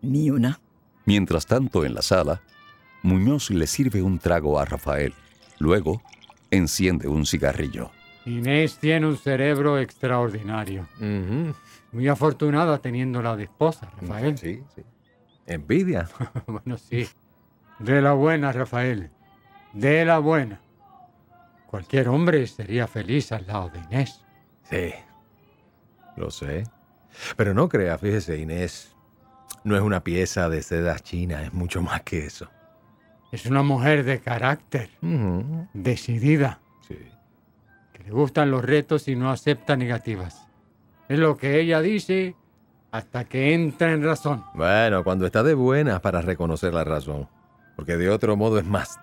Ni 0.00 0.30
una. 0.30 0.58
Mientras 1.04 1.44
tanto, 1.44 1.84
en 1.84 1.92
la 1.92 2.00
sala, 2.00 2.40
Muñoz 3.02 3.50
le 3.50 3.66
sirve 3.66 4.00
un 4.00 4.18
trago 4.18 4.58
a 4.58 4.64
Rafael. 4.64 5.12
Luego, 5.58 6.00
enciende 6.50 7.06
un 7.06 7.26
cigarrillo. 7.26 7.90
Inés 8.24 8.78
tiene 8.78 9.06
un 9.06 9.18
cerebro 9.18 9.78
extraordinario. 9.78 10.88
Muy 11.92 12.08
afortunada 12.08 12.78
teniéndola 12.78 13.36
de 13.36 13.44
esposa, 13.44 13.90
Rafael. 14.00 14.38
Sí, 14.38 14.62
sí. 14.74 14.82
Envidia. 15.44 16.08
bueno, 16.46 16.78
sí. 16.78 17.06
De 17.78 18.00
la 18.00 18.14
buena, 18.14 18.52
Rafael. 18.52 19.10
De 19.72 20.04
la 20.04 20.18
buena. 20.18 20.60
Cualquier 21.66 22.08
hombre 22.08 22.46
sería 22.46 22.86
feliz 22.86 23.30
al 23.32 23.46
lado 23.46 23.68
de 23.70 23.78
Inés. 23.80 24.24
Sí, 24.64 24.92
lo 26.16 26.30
sé. 26.30 26.64
Pero 27.36 27.52
no 27.54 27.68
crea, 27.68 27.98
fíjese, 27.98 28.38
Inés, 28.38 28.94
no 29.64 29.76
es 29.76 29.82
una 29.82 30.02
pieza 30.02 30.48
de 30.48 30.62
seda 30.62 30.98
china, 30.98 31.42
es 31.42 31.52
mucho 31.52 31.82
más 31.82 32.02
que 32.02 32.24
eso. 32.26 32.48
Es 33.32 33.44
una 33.46 33.62
mujer 33.62 34.04
de 34.04 34.20
carácter, 34.20 34.88
decidida, 35.74 36.60
Sí. 36.86 36.96
que 37.92 38.02
le 38.04 38.10
gustan 38.10 38.50
los 38.50 38.64
retos 38.64 39.06
y 39.08 39.16
no 39.16 39.30
acepta 39.30 39.76
negativas. 39.76 40.46
Es 41.08 41.18
lo 41.18 41.36
que 41.36 41.60
ella 41.60 41.80
dice 41.82 42.34
hasta 42.90 43.24
que 43.24 43.52
entra 43.52 43.92
en 43.92 44.02
razón. 44.02 44.44
Bueno, 44.54 45.04
cuando 45.04 45.26
está 45.26 45.42
de 45.42 45.52
buenas 45.54 46.00
para 46.00 46.22
reconocer 46.22 46.72
la 46.72 46.84
razón. 46.84 47.28
Porque 47.76 47.96
de 47.96 48.08
otro 48.10 48.36
modo 48.36 48.58
es 48.58 48.64
más 48.64 48.98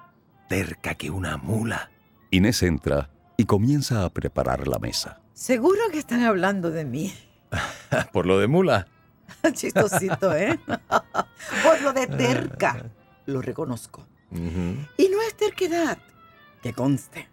terca 0.48 0.96
que 0.96 1.10
una 1.10 1.38
mula. 1.38 1.92
Inés 2.32 2.64
entra 2.64 3.10
y 3.38 3.46
comienza 3.46 4.06
a 4.06 4.10
preparar 4.10 4.68
la 4.68 4.80
mesa. 4.80 5.22
Seguro 5.34 5.80
que 5.92 6.00
están 6.00 6.24
hablando 6.24 6.72
de 6.72 6.86
mí. 6.86 7.14
Por 8.14 8.26
lo 8.26 8.40
de 8.40 8.48
mula. 8.48 8.88
Chistosito, 9.54 10.36
¿eh? 10.36 10.60
Por 11.64 11.82
lo 11.82 11.94
de 11.94 12.08
terca. 12.08 12.90
Lo 13.26 13.42
reconozco. 13.42 14.08
Y 14.32 15.08
no 15.08 15.22
es 15.22 15.36
terquedad, 15.38 15.98
que 16.62 16.74
conste. 16.74 17.30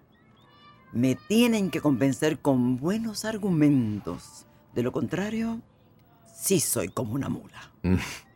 Me 0.93 1.17
tienen 1.17 1.71
que 1.71 1.81
convencer 1.81 2.39
con 2.39 2.77
buenos 2.77 3.25
argumentos. 3.25 4.47
De 4.75 4.83
lo 4.83 4.93
contrario, 4.93 5.61
sí 6.33 6.61
soy 6.61 6.89
como 6.89 7.15
una 7.15 7.29
mula. 7.29 7.73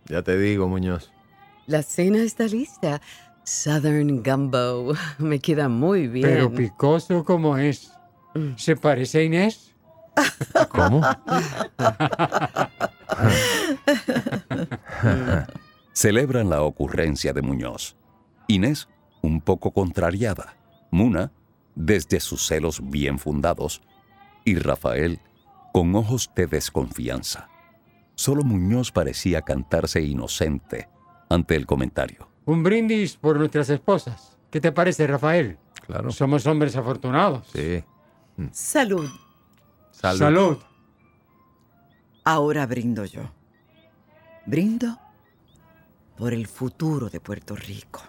Ya 0.06 0.22
te 0.22 0.36
digo, 0.36 0.68
Muñoz. 0.68 1.12
La 1.66 1.82
cena 1.82 2.18
está 2.18 2.44
lista. 2.44 3.00
Southern 3.46 4.22
Gumbo. 4.24 4.94
Me 5.18 5.38
queda 5.38 5.68
muy 5.68 6.08
bien. 6.08 6.28
Pero 6.28 6.52
picoso 6.52 7.24
como 7.24 7.56
es. 7.56 7.92
¿Se 8.56 8.76
parece 8.76 9.20
a 9.20 9.22
Inés? 9.22 9.72
¿Cómo? 10.68 11.00
Celebran 15.92 16.50
la 16.50 16.62
ocurrencia 16.62 17.32
de 17.32 17.40
Muñoz. 17.40 17.96
Inés, 18.48 18.88
un 19.22 19.40
poco 19.40 19.70
contrariada. 19.72 20.56
Muna, 20.90 21.32
desde 21.74 22.20
sus 22.20 22.46
celos 22.46 22.80
bien 22.82 23.18
fundados. 23.18 23.80
Y 24.44 24.56
Rafael, 24.56 25.20
con 25.72 25.94
ojos 25.94 26.30
de 26.34 26.46
desconfianza. 26.46 27.48
Solo 28.16 28.42
Muñoz 28.42 28.92
parecía 28.92 29.42
cantarse 29.42 30.02
inocente 30.02 30.88
ante 31.28 31.56
el 31.56 31.66
comentario. 31.66 32.35
Un 32.46 32.62
brindis 32.62 33.16
por 33.16 33.38
nuestras 33.38 33.68
esposas. 33.70 34.36
¿Qué 34.50 34.60
te 34.60 34.72
parece, 34.72 35.06
Rafael? 35.06 35.58
Claro. 35.84 36.10
Somos 36.10 36.46
hombres 36.46 36.74
afortunados. 36.76 37.46
Sí. 37.52 37.84
Salud. 38.52 39.10
Salud. 39.90 40.18
Salud. 40.18 40.58
Ahora 42.24 42.66
brindo 42.66 43.04
yo. 43.04 43.22
Brindo 44.46 44.98
por 46.16 46.32
el 46.32 46.46
futuro 46.46 47.10
de 47.10 47.20
Puerto 47.20 47.56
Rico. 47.56 48.00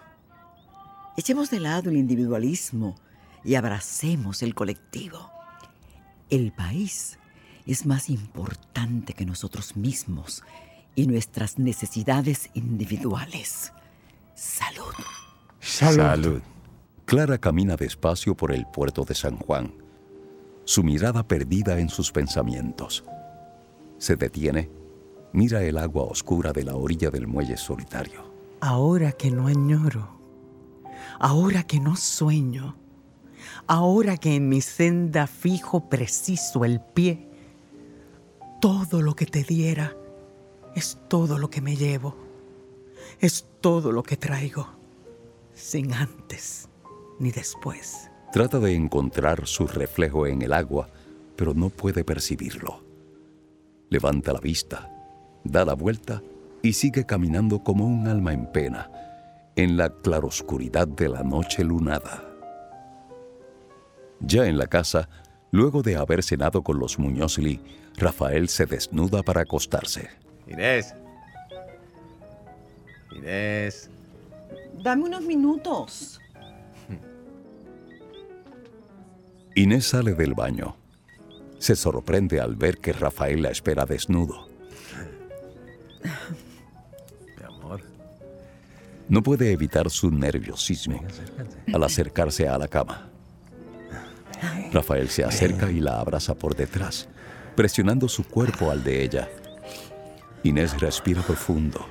Echemos 1.16 1.50
de 1.50 1.60
lado 1.60 1.90
el 1.90 1.96
individualismo 1.96 2.94
y 3.44 3.56
abracemos 3.56 4.42
el 4.42 4.54
colectivo. 4.54 5.30
El 6.30 6.52
país 6.52 7.18
es 7.66 7.86
más 7.86 8.08
importante 8.08 9.14
que 9.14 9.26
nosotros 9.26 9.76
mismos 9.76 10.44
y 10.94 11.06
nuestras 11.06 11.58
necesidades 11.58 12.50
individuales. 12.54 13.72
Salud. 14.38 14.94
Salud. 15.58 16.40
Clara 17.06 17.38
camina 17.38 17.74
despacio 17.74 18.36
por 18.36 18.52
el 18.52 18.66
puerto 18.66 19.04
de 19.04 19.16
San 19.16 19.36
Juan, 19.36 19.74
su 20.64 20.84
mirada 20.84 21.26
perdida 21.26 21.80
en 21.80 21.88
sus 21.88 22.12
pensamientos. 22.12 23.02
Se 23.98 24.14
detiene, 24.14 24.70
mira 25.32 25.64
el 25.64 25.76
agua 25.76 26.04
oscura 26.04 26.52
de 26.52 26.62
la 26.62 26.76
orilla 26.76 27.10
del 27.10 27.26
muelle 27.26 27.56
solitario. 27.56 28.32
Ahora 28.60 29.10
que 29.10 29.32
no 29.32 29.48
añoro, 29.48 30.08
ahora 31.18 31.64
que 31.64 31.80
no 31.80 31.96
sueño, 31.96 32.76
ahora 33.66 34.18
que 34.18 34.36
en 34.36 34.48
mi 34.48 34.60
senda 34.60 35.26
fijo 35.26 35.88
preciso 35.88 36.64
el 36.64 36.80
pie, 36.80 37.28
todo 38.60 39.02
lo 39.02 39.16
que 39.16 39.26
te 39.26 39.42
diera 39.42 39.96
es 40.76 40.96
todo 41.08 41.38
lo 41.38 41.50
que 41.50 41.60
me 41.60 41.74
llevo, 41.74 42.14
es 43.18 43.47
todo 43.60 43.92
lo 43.92 44.02
que 44.02 44.16
traigo, 44.16 44.66
sin 45.54 45.92
antes 45.92 46.68
ni 47.18 47.30
después. 47.30 48.10
Trata 48.32 48.58
de 48.58 48.74
encontrar 48.74 49.46
su 49.46 49.66
reflejo 49.66 50.26
en 50.26 50.42
el 50.42 50.52
agua, 50.52 50.88
pero 51.36 51.54
no 51.54 51.70
puede 51.70 52.04
percibirlo. 52.04 52.84
Levanta 53.90 54.32
la 54.32 54.40
vista, 54.40 54.90
da 55.44 55.64
la 55.64 55.74
vuelta 55.74 56.22
y 56.62 56.74
sigue 56.74 57.06
caminando 57.06 57.62
como 57.62 57.86
un 57.86 58.06
alma 58.06 58.32
en 58.32 58.50
pena 58.52 58.90
en 59.56 59.76
la 59.76 59.90
claroscuridad 59.90 60.86
de 60.86 61.08
la 61.08 61.24
noche 61.24 61.64
lunada. 61.64 62.24
Ya 64.20 64.46
en 64.46 64.58
la 64.58 64.66
casa, 64.66 65.08
luego 65.50 65.82
de 65.82 65.96
haber 65.96 66.22
cenado 66.22 66.62
con 66.62 66.78
los 66.78 66.98
Muñozli, 66.98 67.60
Rafael 67.96 68.48
se 68.48 68.66
desnuda 68.66 69.22
para 69.22 69.42
acostarse. 69.42 70.10
Inés. 70.46 70.94
Inés. 73.18 73.90
Dame 74.82 75.04
unos 75.04 75.22
minutos. 75.22 76.20
Inés 79.54 79.86
sale 79.86 80.14
del 80.14 80.34
baño. 80.34 80.76
Se 81.58 81.74
sorprende 81.74 82.40
al 82.40 82.54
ver 82.54 82.78
que 82.78 82.92
Rafael 82.92 83.42
la 83.42 83.50
espera 83.50 83.84
desnudo. 83.84 84.46
Mi 87.36 87.44
amor. 87.44 87.82
No 89.08 89.22
puede 89.22 89.50
evitar 89.50 89.90
su 89.90 90.10
nerviosismo 90.12 91.02
al 91.72 91.82
acercarse 91.82 92.46
a 92.46 92.56
la 92.56 92.68
cama. 92.68 93.10
Rafael 94.72 95.08
se 95.08 95.24
acerca 95.24 95.70
y 95.70 95.80
la 95.80 95.98
abraza 95.98 96.36
por 96.36 96.54
detrás, 96.54 97.08
presionando 97.56 98.08
su 98.08 98.22
cuerpo 98.22 98.70
al 98.70 98.84
de 98.84 99.02
ella. 99.02 99.28
Inés 100.44 100.80
respira 100.80 101.22
profundo, 101.22 101.84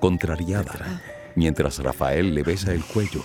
contrariada, 0.00 1.02
mientras 1.34 1.78
Rafael 1.78 2.34
le 2.34 2.42
besa 2.42 2.72
el 2.72 2.84
cuello 2.84 3.24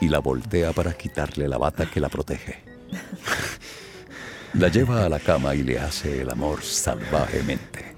y 0.00 0.08
la 0.08 0.18
voltea 0.18 0.72
para 0.72 0.94
quitarle 0.94 1.48
la 1.48 1.58
bata 1.58 1.86
que 1.90 2.00
la 2.00 2.08
protege. 2.08 2.62
La 4.54 4.68
lleva 4.68 5.04
a 5.04 5.08
la 5.08 5.20
cama 5.20 5.54
y 5.54 5.62
le 5.62 5.78
hace 5.78 6.22
el 6.22 6.30
amor 6.30 6.62
salvajemente. 6.62 7.94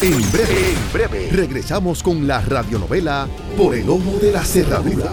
En 0.00 0.32
breve, 0.32 0.72
en 0.72 0.92
breve, 0.92 1.28
regresamos 1.32 2.02
con 2.02 2.26
la 2.26 2.40
radionovela 2.40 3.28
Por 3.56 3.74
el 3.74 3.88
Ojo 3.88 4.18
de 4.20 4.32
la 4.32 4.44
Cerradura. 4.44 5.12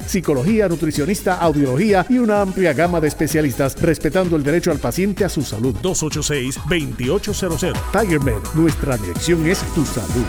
psicología, 0.00 0.68
nutricionista, 0.68 1.36
audiología 1.36 2.04
y 2.08 2.18
una 2.18 2.40
amplia 2.42 2.72
gama 2.72 3.00
de 3.00 3.08
especialistas, 3.08 3.80
respetando 3.80 4.36
el 4.36 4.42
derecho 4.42 4.70
al 4.70 4.78
paciente 4.78 5.24
a 5.24 5.28
su 5.28 5.42
salud. 5.42 5.74
286-2800. 5.82 7.74
Tiger 7.92 8.20
Med, 8.20 8.40
nuestra 8.54 8.96
dirección 8.96 9.46
es 9.46 9.60
tu 9.74 9.84
salud. 9.84 10.24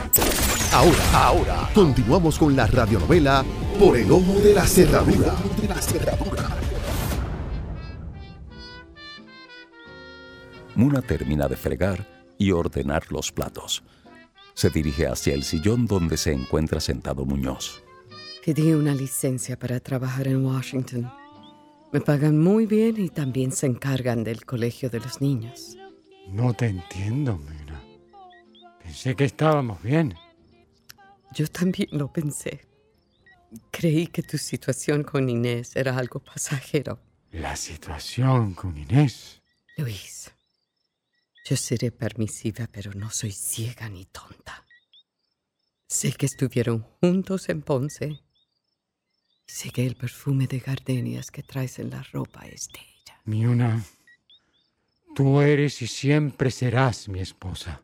Ahora, 0.73 1.11
ahora, 1.13 1.69
continuamos 1.73 2.37
con 2.37 2.55
la 2.55 2.65
radionovela 2.67 3.43
Por 3.77 3.97
el 3.97 4.11
Ojo 4.11 4.39
de 4.39 4.53
la 4.53 4.65
Cerradura. 4.65 5.35
Muna 10.75 11.01
termina 11.01 11.47
de 11.47 11.57
fregar 11.57 12.07
y 12.37 12.51
ordenar 12.51 13.03
los 13.11 13.31
platos. 13.31 13.83
Se 14.53 14.69
dirige 14.69 15.07
hacia 15.07 15.33
el 15.33 15.43
sillón 15.43 15.87
donde 15.87 16.17
se 16.17 16.31
encuentra 16.31 16.79
sentado 16.79 17.25
Muñoz. 17.25 17.83
Pedí 18.43 18.73
una 18.73 18.95
licencia 18.95 19.57
para 19.57 19.79
trabajar 19.79 20.27
en 20.27 20.43
Washington. 20.43 21.11
Me 21.91 22.01
pagan 22.01 22.39
muy 22.39 22.65
bien 22.65 22.99
y 22.99 23.09
también 23.09 23.51
se 23.51 23.67
encargan 23.67 24.23
del 24.23 24.45
colegio 24.45 24.89
de 24.89 24.99
los 24.99 25.21
niños. 25.21 25.77
No 26.27 26.53
te 26.53 26.65
entiendo, 26.67 27.37
Mira. 27.37 27.83
Pensé 28.81 29.15
que 29.15 29.25
estábamos 29.25 29.83
bien. 29.83 30.15
Yo 31.33 31.47
también 31.47 31.89
lo 31.91 32.11
pensé. 32.11 32.67
Creí 33.69 34.07
que 34.07 34.23
tu 34.23 34.39
situación 34.39 35.03
con 35.03 35.29
Inés 35.29 35.75
era 35.75 35.95
algo 35.95 36.19
pasajero. 36.19 36.99
La 37.31 37.55
situación 37.55 38.55
con 38.55 38.75
Inés. 38.75 39.41
Luis, 39.77 40.31
yo 41.45 41.55
seré 41.55 41.91
permisiva, 41.91 42.67
pero 42.71 42.91
no 42.93 43.11
soy 43.11 43.31
ciega 43.31 43.87
ni 43.87 44.05
tonta. 44.05 44.65
Sé 45.87 46.13
que 46.13 46.25
estuvieron 46.25 46.81
juntos 46.99 47.49
en 47.49 47.61
Ponce. 47.61 48.19
Sé 49.53 49.69
que 49.69 49.85
el 49.85 49.95
perfume 49.95 50.47
de 50.47 50.59
gardenias 50.59 51.29
que 51.29 51.43
traes 51.43 51.77
en 51.77 51.89
la 51.89 52.01
ropa 52.13 52.47
es 52.47 52.69
de 52.69 52.79
ella. 52.79 53.19
Miuna, 53.25 53.83
tú 55.13 55.41
eres 55.41 55.81
y 55.81 55.87
siempre 55.87 56.49
serás 56.49 57.09
mi 57.09 57.19
esposa. 57.19 57.83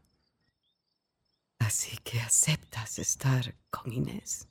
Así 1.59 1.97
que 2.05 2.21
aceptas 2.21 2.99
estar 2.99 3.53
con 3.69 3.91
Inés. 3.91 4.47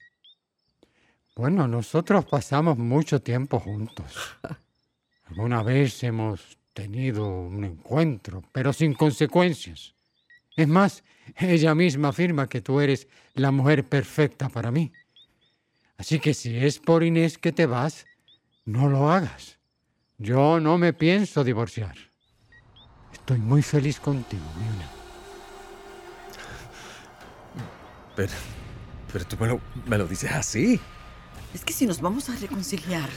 Bueno, 1.34 1.66
nosotros 1.66 2.26
pasamos 2.26 2.76
mucho 2.76 3.22
tiempo 3.22 3.60
juntos. 3.60 4.36
Alguna 5.24 5.62
vez 5.62 6.02
hemos 6.04 6.58
tenido 6.74 7.26
un 7.26 7.64
encuentro, 7.64 8.44
pero 8.52 8.74
sin 8.74 8.92
consecuencias. 8.92 9.94
Es 10.54 10.68
más, 10.68 11.02
ella 11.38 11.74
misma 11.74 12.08
afirma 12.08 12.46
que 12.46 12.60
tú 12.60 12.78
eres 12.78 13.08
la 13.32 13.50
mujer 13.50 13.88
perfecta 13.88 14.50
para 14.50 14.70
mí. 14.70 14.92
Así 15.98 16.20
que 16.20 16.34
si 16.34 16.56
es 16.56 16.78
por 16.78 17.02
Inés 17.02 17.38
que 17.38 17.52
te 17.52 17.66
vas, 17.66 18.06
no 18.64 18.88
lo 18.88 19.10
hagas. 19.10 19.58
Yo 20.18 20.60
no 20.60 20.78
me 20.78 20.92
pienso 20.92 21.44
divorciar. 21.44 21.96
Estoy 23.12 23.38
muy 23.38 23.62
feliz 23.62 23.98
contigo, 23.98 24.44
Miuna. 24.58 24.90
Pero, 28.14 28.32
pero 29.12 29.26
tú 29.26 29.36
me 29.38 29.46
lo, 29.46 29.60
me 29.86 29.98
lo 29.98 30.06
dices 30.06 30.32
así. 30.32 30.80
Es 31.52 31.64
que 31.64 31.72
si 31.72 31.86
nos 31.86 32.00
vamos 32.00 32.28
a 32.28 32.36
reconciliar, 32.36 33.08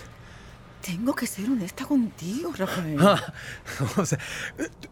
tengo 0.81 1.13
que 1.13 1.27
ser 1.27 1.45
honesta 1.49 1.85
contigo, 1.85 2.53
Rafael. 2.57 2.97
Ah, 3.01 3.33
o 3.97 4.05
sea, 4.05 4.19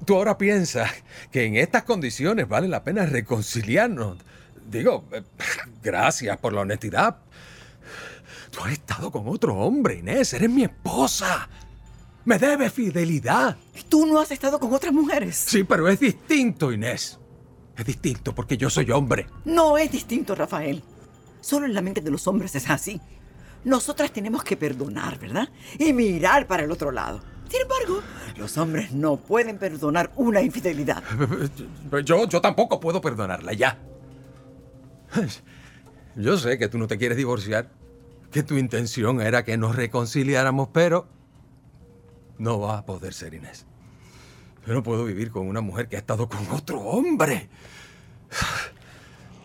tú 0.06 0.16
ahora 0.16 0.38
piensas 0.38 0.92
que 1.32 1.46
en 1.46 1.56
estas 1.56 1.84
condiciones 1.84 2.48
vale 2.48 2.68
la 2.68 2.84
pena 2.84 3.06
reconciliarnos. 3.06 4.18
Digo, 4.70 5.08
eh, 5.12 5.24
gracias 5.82 6.38
por 6.38 6.54
la 6.54 6.62
honestidad. 6.62 7.18
Tú 8.52 8.62
has 8.64 8.72
estado 8.72 9.12
con 9.12 9.28
otro 9.28 9.56
hombre, 9.56 9.95
Inés. 9.95 10.34
Eres 10.34 10.50
mi 10.50 10.64
esposa. 10.64 11.50
Me 12.26 12.38
debes 12.38 12.74
fidelidad. 12.74 13.58
¿Y 13.76 13.84
tú 13.84 14.06
no 14.06 14.20
has 14.20 14.32
estado 14.32 14.60
con 14.60 14.74
otras 14.74 14.93
mujeres? 14.93 15.36
Sí, 15.36 15.64
pero 15.64 15.88
es 15.88 16.00
distinto, 16.00 16.72
Inés. 16.72 17.20
Es 17.78 17.86
distinto 17.86 18.34
porque 18.34 18.58
yo 18.58 18.70
soy 18.70 18.91
hombre. 18.91 19.28
No 19.45 19.78
es 19.78 19.91
distinto, 19.91 20.36
Rafael. 20.36 20.84
Solo 21.41 21.66
en 21.66 21.74
la 21.74 21.82
mente 21.82 22.02
de 22.02 22.12
los 22.12 22.28
hombres 22.28 22.56
es 22.56 22.70
así. 22.70 23.00
Nosotras 23.64 24.12
tenemos 24.12 24.43
que 24.43 24.58
perdonar, 24.58 25.20
¿verdad? 25.20 25.50
Y 25.78 25.93
mirar 25.93 26.48
para 26.48 26.64
el 26.64 26.72
otro 26.72 26.91
lado. 26.91 27.22
Sin 27.50 27.62
embargo, 27.62 28.02
los 28.36 28.58
hombres 28.58 28.91
no 28.91 29.18
pueden 29.18 29.58
perdonar 29.58 30.12
una 30.16 30.41
infidelidad. 30.41 31.04
Yo, 32.04 32.28
yo 32.28 32.41
tampoco 32.41 32.80
puedo 32.80 33.00
perdonarla, 33.00 33.54
ya. 33.54 33.80
Yo 36.16 36.38
sé 36.38 36.58
que 36.58 36.68
tú 36.68 36.78
no 36.78 36.88
te 36.88 36.98
quieres 36.98 37.18
divorciar, 37.18 37.70
que 38.32 38.44
tu 38.44 38.58
intención 38.58 39.22
era 39.22 39.44
que 39.44 39.58
nos 39.58 39.76
reconciliáramos, 39.76 40.70
pero 40.70 41.08
no 42.38 42.60
va 42.60 42.80
a 42.80 42.86
poder 42.86 43.14
ser 43.14 43.34
Inés. 43.34 43.66
Yo 44.66 44.74
no 44.74 44.84
puedo 44.84 45.06
vivir 45.06 45.32
con 45.32 45.48
una 45.48 45.62
mujer 45.62 45.88
que 45.88 45.96
ha 45.96 46.00
estado 46.00 46.28
con 46.28 46.46
otro 46.52 46.82
hombre. 46.82 47.50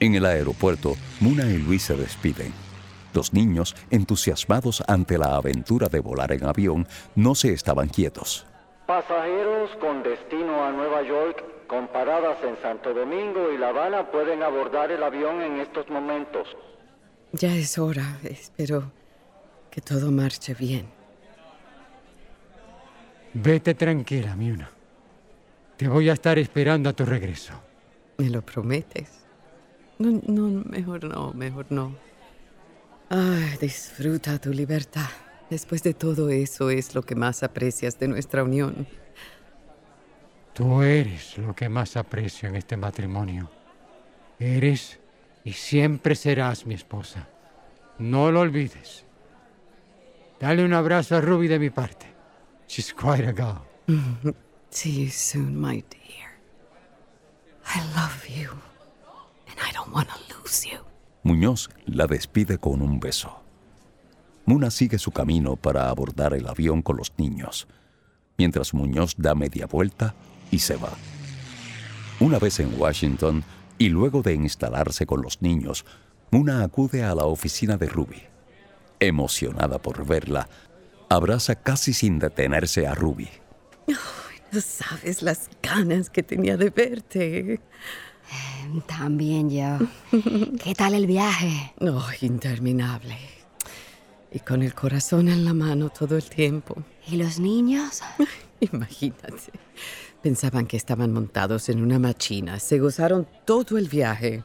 En 0.00 0.16
el 0.16 0.26
aeropuerto, 0.26 0.96
Muna 1.20 1.44
y 1.44 1.58
Luis 1.58 1.84
se 1.84 1.96
despiden. 1.96 2.52
Los 3.14 3.32
niños, 3.32 3.76
entusiasmados 3.90 4.82
ante 4.88 5.18
la 5.18 5.36
aventura 5.36 5.88
de 5.88 6.00
volar 6.00 6.32
en 6.32 6.44
avión, 6.44 6.88
no 7.14 7.34
se 7.34 7.52
estaban 7.52 7.88
quietos. 7.88 8.46
Pasajeros 8.86 9.70
con 9.80 10.02
destino 10.02 10.64
a 10.64 10.72
Nueva 10.72 11.02
York, 11.02 11.44
con 11.68 11.86
paradas 11.88 12.38
en 12.42 12.60
Santo 12.60 12.92
Domingo 12.92 13.52
y 13.52 13.58
La 13.58 13.68
Habana, 13.68 14.10
pueden 14.10 14.42
abordar 14.42 14.90
el 14.90 15.02
avión 15.02 15.40
en 15.40 15.60
estos 15.60 15.88
momentos. 15.88 16.48
Ya 17.32 17.54
es 17.56 17.78
hora. 17.78 18.18
Espero 18.22 18.92
que 19.70 19.80
todo 19.80 20.10
marche 20.10 20.54
bien. 20.54 20.86
Vete 23.34 23.74
tranquila, 23.74 24.36
Miuna. 24.36 24.70
Te 25.76 25.88
voy 25.88 26.10
a 26.10 26.12
estar 26.12 26.38
esperando 26.38 26.90
a 26.90 26.92
tu 26.92 27.04
regreso. 27.04 27.54
¿Me 28.18 28.28
lo 28.28 28.42
prometes? 28.42 29.08
No, 29.98 30.20
no, 30.26 30.62
mejor 30.68 31.04
no, 31.04 31.32
mejor 31.32 31.66
no. 31.70 31.96
Ay, 33.08 33.56
disfruta 33.60 34.38
tu 34.38 34.50
libertad. 34.50 35.08
Después 35.48 35.82
de 35.82 35.94
todo 35.94 36.30
eso 36.30 36.70
es 36.70 36.94
lo 36.94 37.02
que 37.02 37.14
más 37.14 37.42
aprecias 37.42 37.98
de 37.98 38.08
nuestra 38.08 38.42
unión. 38.42 38.86
Tú 40.52 40.82
eres 40.82 41.38
lo 41.38 41.54
que 41.54 41.68
más 41.68 41.96
aprecio 41.96 42.48
en 42.48 42.56
este 42.56 42.76
matrimonio. 42.76 43.50
Eres 44.38 44.98
y 45.44 45.52
siempre 45.52 46.14
serás 46.14 46.66
mi 46.66 46.74
esposa. 46.74 47.28
No 47.98 48.30
lo 48.30 48.40
olvides. 48.40 49.04
Dale 50.40 50.64
un 50.64 50.72
abrazo 50.72 51.16
a 51.16 51.20
Ruby 51.20 51.48
de 51.48 51.58
mi 51.58 51.70
parte. 51.70 52.06
She's 52.68 52.92
quite 52.92 53.26
a 53.26 53.32
girl. 53.32 53.62
See 54.70 55.04
you 55.04 55.10
soon, 55.10 55.60
my 55.60 55.84
dear. 55.90 56.32
I 57.64 57.80
love 57.94 58.26
you, 58.28 58.50
and 59.46 59.58
I 59.60 59.72
don't 59.72 59.92
want 59.92 60.08
to 60.08 60.14
lose 60.34 60.66
you. 60.68 60.78
Muñoz 61.22 61.68
la 61.86 62.06
despide 62.06 62.58
con 62.58 62.82
un 62.82 62.98
beso. 62.98 63.42
Muna 64.44 64.70
sigue 64.70 64.98
su 64.98 65.12
camino 65.12 65.56
para 65.56 65.88
abordar 65.88 66.34
el 66.34 66.48
avión 66.48 66.82
con 66.82 66.96
los 66.96 67.12
niños, 67.16 67.68
mientras 68.36 68.74
Muñoz 68.74 69.14
da 69.16 69.34
media 69.34 69.66
vuelta 69.66 70.14
y 70.50 70.58
se 70.58 70.76
va. 70.76 70.90
Una 72.18 72.38
vez 72.38 72.58
en 72.58 72.80
Washington, 72.80 73.44
y 73.78 73.88
luego 73.88 74.22
de 74.22 74.34
instalarse 74.34 75.06
con 75.06 75.22
los 75.22 75.42
niños, 75.42 75.84
Muna 76.32 76.64
acude 76.64 77.04
a 77.04 77.14
la 77.14 77.26
oficina 77.26 77.76
de 77.76 77.86
Ruby. 77.86 78.22
Emocionada 79.00 79.78
por 79.78 80.06
verla, 80.06 80.48
abraza 81.10 81.56
casi 81.56 81.92
sin 81.92 82.18
detenerse 82.18 82.86
a 82.86 82.94
Ruby. 82.94 83.28
no 84.50 84.60
sabes 84.62 85.20
las 85.20 85.50
ganas 85.62 86.08
que 86.08 86.22
tenía 86.22 86.56
de 86.56 86.70
verte. 86.70 87.60
También 88.86 89.50
yo. 89.50 89.76
¿Qué 90.64 90.74
tal 90.74 90.94
el 90.94 91.06
viaje? 91.06 91.74
No, 91.80 92.02
interminable. 92.22 93.18
Y 94.30 94.38
con 94.38 94.62
el 94.62 94.72
corazón 94.74 95.28
en 95.28 95.44
la 95.44 95.52
mano 95.52 95.90
todo 95.90 96.16
el 96.16 96.24
tiempo. 96.24 96.82
¿Y 97.08 97.16
los 97.16 97.38
niños? 97.38 98.00
Imagínate. 98.60 99.52
Pensaban 100.22 100.66
que 100.66 100.76
estaban 100.76 101.12
montados 101.12 101.68
en 101.68 101.82
una 101.82 101.98
machina. 101.98 102.60
Se 102.60 102.78
gozaron 102.78 103.26
todo 103.44 103.76
el 103.76 103.88
viaje. 103.88 104.44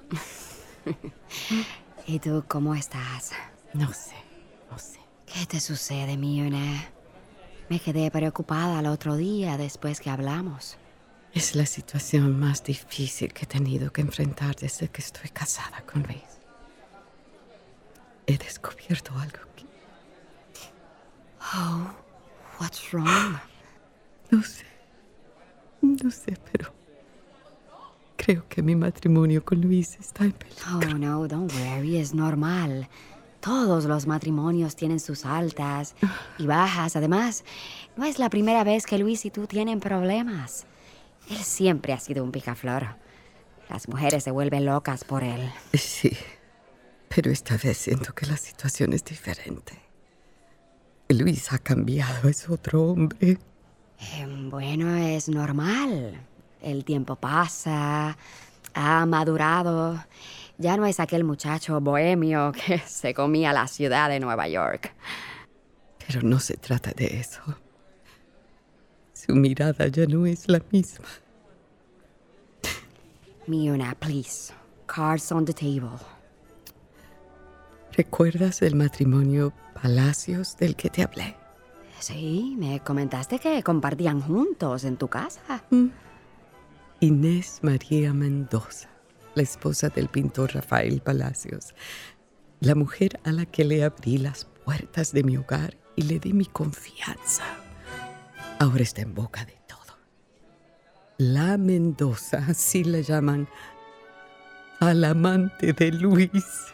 ¿Y 2.08 2.20
tú 2.20 2.44
cómo 2.48 2.74
estás? 2.74 3.32
No 3.74 3.94
sé, 3.94 4.16
no 4.72 4.80
sé. 4.80 5.00
¿Qué 5.26 5.46
te 5.46 5.60
sucede, 5.60 6.18
Mione? 6.18 6.88
Me 7.70 7.80
quedé 7.80 8.10
preocupada 8.10 8.80
el 8.80 8.88
otro 8.88 9.16
día 9.18 9.58
después 9.58 10.00
que 10.00 10.10
hablamos. 10.10 10.78
Es 11.34 11.54
la 11.54 11.66
situación 11.66 12.40
más 12.40 12.64
difícil 12.64 13.34
que 13.34 13.44
he 13.44 13.48
tenido 13.48 13.92
que 13.92 14.02
enfrentar 14.02 14.56
desde 14.56 14.88
que 14.88 15.02
estoy 15.02 15.30
casada 15.30 15.84
con 15.86 16.02
Luis. 16.04 16.24
He 18.26 18.38
descubierto 18.38 19.12
algo 19.14 19.40
que... 19.56 19.66
Oh, 21.54 21.92
what's 22.60 22.92
wrong? 22.92 23.38
No 24.32 24.44
sé. 24.44 24.77
No 26.04 26.12
sé, 26.12 26.38
pero... 26.52 26.74
Creo 28.18 28.46
que 28.50 28.62
mi 28.62 28.76
matrimonio 28.76 29.46
con 29.46 29.62
Luis 29.62 29.96
está 30.00 30.26
en 30.26 30.32
peligro. 30.34 30.66
Oh, 30.74 30.98
no, 30.98 31.28
don't 31.28 31.52
worry, 31.54 31.98
es 31.98 32.14
normal. 32.14 32.90
Todos 33.40 33.86
los 33.86 34.08
matrimonios 34.08 34.76
tienen 34.76 35.00
sus 35.00 35.24
altas 35.24 35.96
y 36.40 36.48
bajas. 36.48 36.96
Además, 36.96 37.44
no 37.96 38.06
es 38.06 38.18
la 38.20 38.30
primera 38.30 38.64
vez 38.64 38.86
que 38.86 38.98
Luis 38.98 39.24
y 39.26 39.32
tú 39.32 39.46
tienen 39.46 39.80
problemas. 39.80 40.66
Él 41.30 41.38
siempre 41.38 41.94
ha 41.94 42.00
sido 42.00 42.24
un 42.24 42.32
picaflor. 42.32 42.96
Las 43.70 43.88
mujeres 43.88 44.24
se 44.24 44.32
vuelven 44.32 44.66
locas 44.66 45.04
por 45.04 45.24
él. 45.24 45.52
Sí, 45.74 46.12
pero 47.08 47.32
esta 47.32 47.58
vez 47.58 47.78
siento 47.78 48.14
que 48.14 48.26
la 48.26 48.38
situación 48.38 48.94
es 48.94 49.06
diferente. 49.06 49.74
Luis 51.10 51.54
ha 51.54 51.60
cambiado, 51.60 52.28
es 52.28 52.50
otro 52.50 52.84
hombre. 52.84 53.38
Eh, 54.00 54.26
bueno, 54.50 54.96
es 54.96 55.30
normal. 55.30 56.20
El 56.62 56.86
tiempo 56.86 57.16
pasa, 57.16 58.18
ha 58.74 59.06
madurado. 59.06 60.04
Ya 60.58 60.78
no 60.78 60.86
es 60.86 61.00
aquel 61.00 61.24
muchacho 61.24 61.80
bohemio 61.82 62.52
que 62.66 62.80
se 62.80 63.14
comía 63.14 63.54
la 63.54 63.68
ciudad 63.68 64.10
de 64.10 64.20
Nueva 64.20 64.48
York. 64.48 64.94
Pero 66.06 66.22
no 66.22 66.40
se 66.40 66.58
trata 66.58 66.92
de 66.92 67.20
eso. 67.20 67.42
Su 69.14 69.36
mirada 69.36 69.88
ya 69.88 70.06
no 70.06 70.26
es 70.26 70.48
la 70.48 70.62
misma. 70.72 71.08
Miuna, 73.48 73.96
please. 73.96 74.54
Cards 74.88 75.32
on 75.32 75.46
the 75.46 75.54
table. 75.54 76.00
¿Recuerdas 77.94 78.62
el 78.62 78.76
matrimonio 78.76 79.54
Palacios 79.82 80.56
del 80.58 80.76
que 80.76 80.90
te 80.90 81.04
hablé? 81.04 81.36
Sí, 82.00 82.56
me 82.58 82.80
comentaste 82.82 83.40
que 83.40 83.64
compartían 83.64 84.22
juntos 84.22 84.84
en 84.84 84.98
tu 84.98 85.08
casa. 85.08 85.64
Mm. 85.72 85.88
Inés 87.00 87.60
María 87.62 88.14
Mendoza, 88.14 88.90
la 89.36 89.44
esposa 89.44 89.90
del 89.90 90.08
pintor 90.08 90.54
Rafael 90.54 91.02
Palacios, 91.02 91.74
la 92.60 92.76
mujer 92.76 93.20
a 93.24 93.32
la 93.32 93.46
que 93.46 93.64
le 93.64 93.84
abrí 93.84 94.18
las 94.18 94.46
puertas 94.46 95.12
de 95.12 95.24
mi 95.24 95.38
hogar 95.38 95.78
y 95.96 96.04
le 96.04 96.20
di 96.20 96.34
mi 96.34 96.46
confianza. 96.46 97.44
Ahora 98.60 98.84
está 98.84 99.02
en 99.02 99.14
boca 99.14 99.46
de 99.46 99.58
todo. 99.68 99.98
La 101.18 101.58
Mendoza, 101.58 102.46
así 102.48 102.84
la 102.84 103.02
llaman, 103.02 103.48
al 104.80 105.04
amante 105.04 105.74
de 105.74 105.92
Luis. 105.92 106.74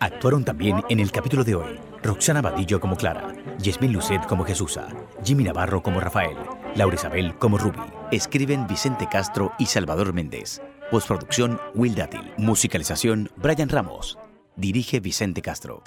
Actuaron 0.00 0.44
también 0.44 0.82
en 0.88 1.00
el 1.00 1.10
capítulo 1.10 1.44
de 1.44 1.54
hoy 1.54 1.78
Roxana 2.02 2.42
Badillo 2.42 2.80
como 2.80 2.96
Clara, 2.96 3.32
Yasmín 3.58 3.92
Lucet 3.92 4.26
como 4.26 4.44
Jesusa, 4.44 4.88
Jimmy 5.24 5.44
Navarro 5.44 5.82
como 5.82 6.00
Rafael, 6.00 6.36
Laura 6.74 6.94
Isabel 6.96 7.34
como 7.38 7.58
Ruby. 7.58 7.80
Escriben 8.10 8.66
Vicente 8.66 9.08
Castro 9.10 9.52
y 9.58 9.66
Salvador 9.66 10.12
Méndez. 10.12 10.60
Postproducción 10.90 11.60
Will 11.74 11.94
Dátil. 11.94 12.32
Musicalización 12.36 13.30
Brian 13.36 13.68
Ramos. 13.68 14.18
Dirige 14.56 15.00
Vicente 15.00 15.42
Castro. 15.42 15.82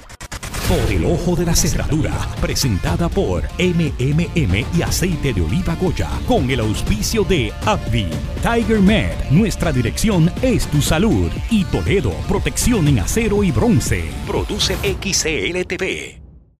Por 0.67 0.91
el 0.91 1.05
ojo 1.05 1.33
de 1.33 1.45
la 1.45 1.55
cerradura, 1.55 2.11
presentada 2.41 3.07
por 3.07 3.45
MMM 3.57 4.65
y 4.77 4.81
aceite 4.81 5.31
de 5.31 5.41
oliva 5.41 5.75
Goya, 5.75 6.09
con 6.27 6.49
el 6.51 6.59
auspicio 6.59 7.23
de 7.23 7.53
AbbVie, 7.65 8.09
Tiger 8.41 8.81
Med, 8.81 9.13
nuestra 9.31 9.71
dirección 9.71 10.29
es 10.41 10.67
tu 10.67 10.81
salud, 10.81 11.31
y 11.49 11.63
Toledo, 11.63 12.11
protección 12.27 12.85
en 12.89 12.99
acero 12.99 13.45
y 13.45 13.51
bronce. 13.51 14.09
Produce 14.27 14.75
XCLTV. 14.75 16.26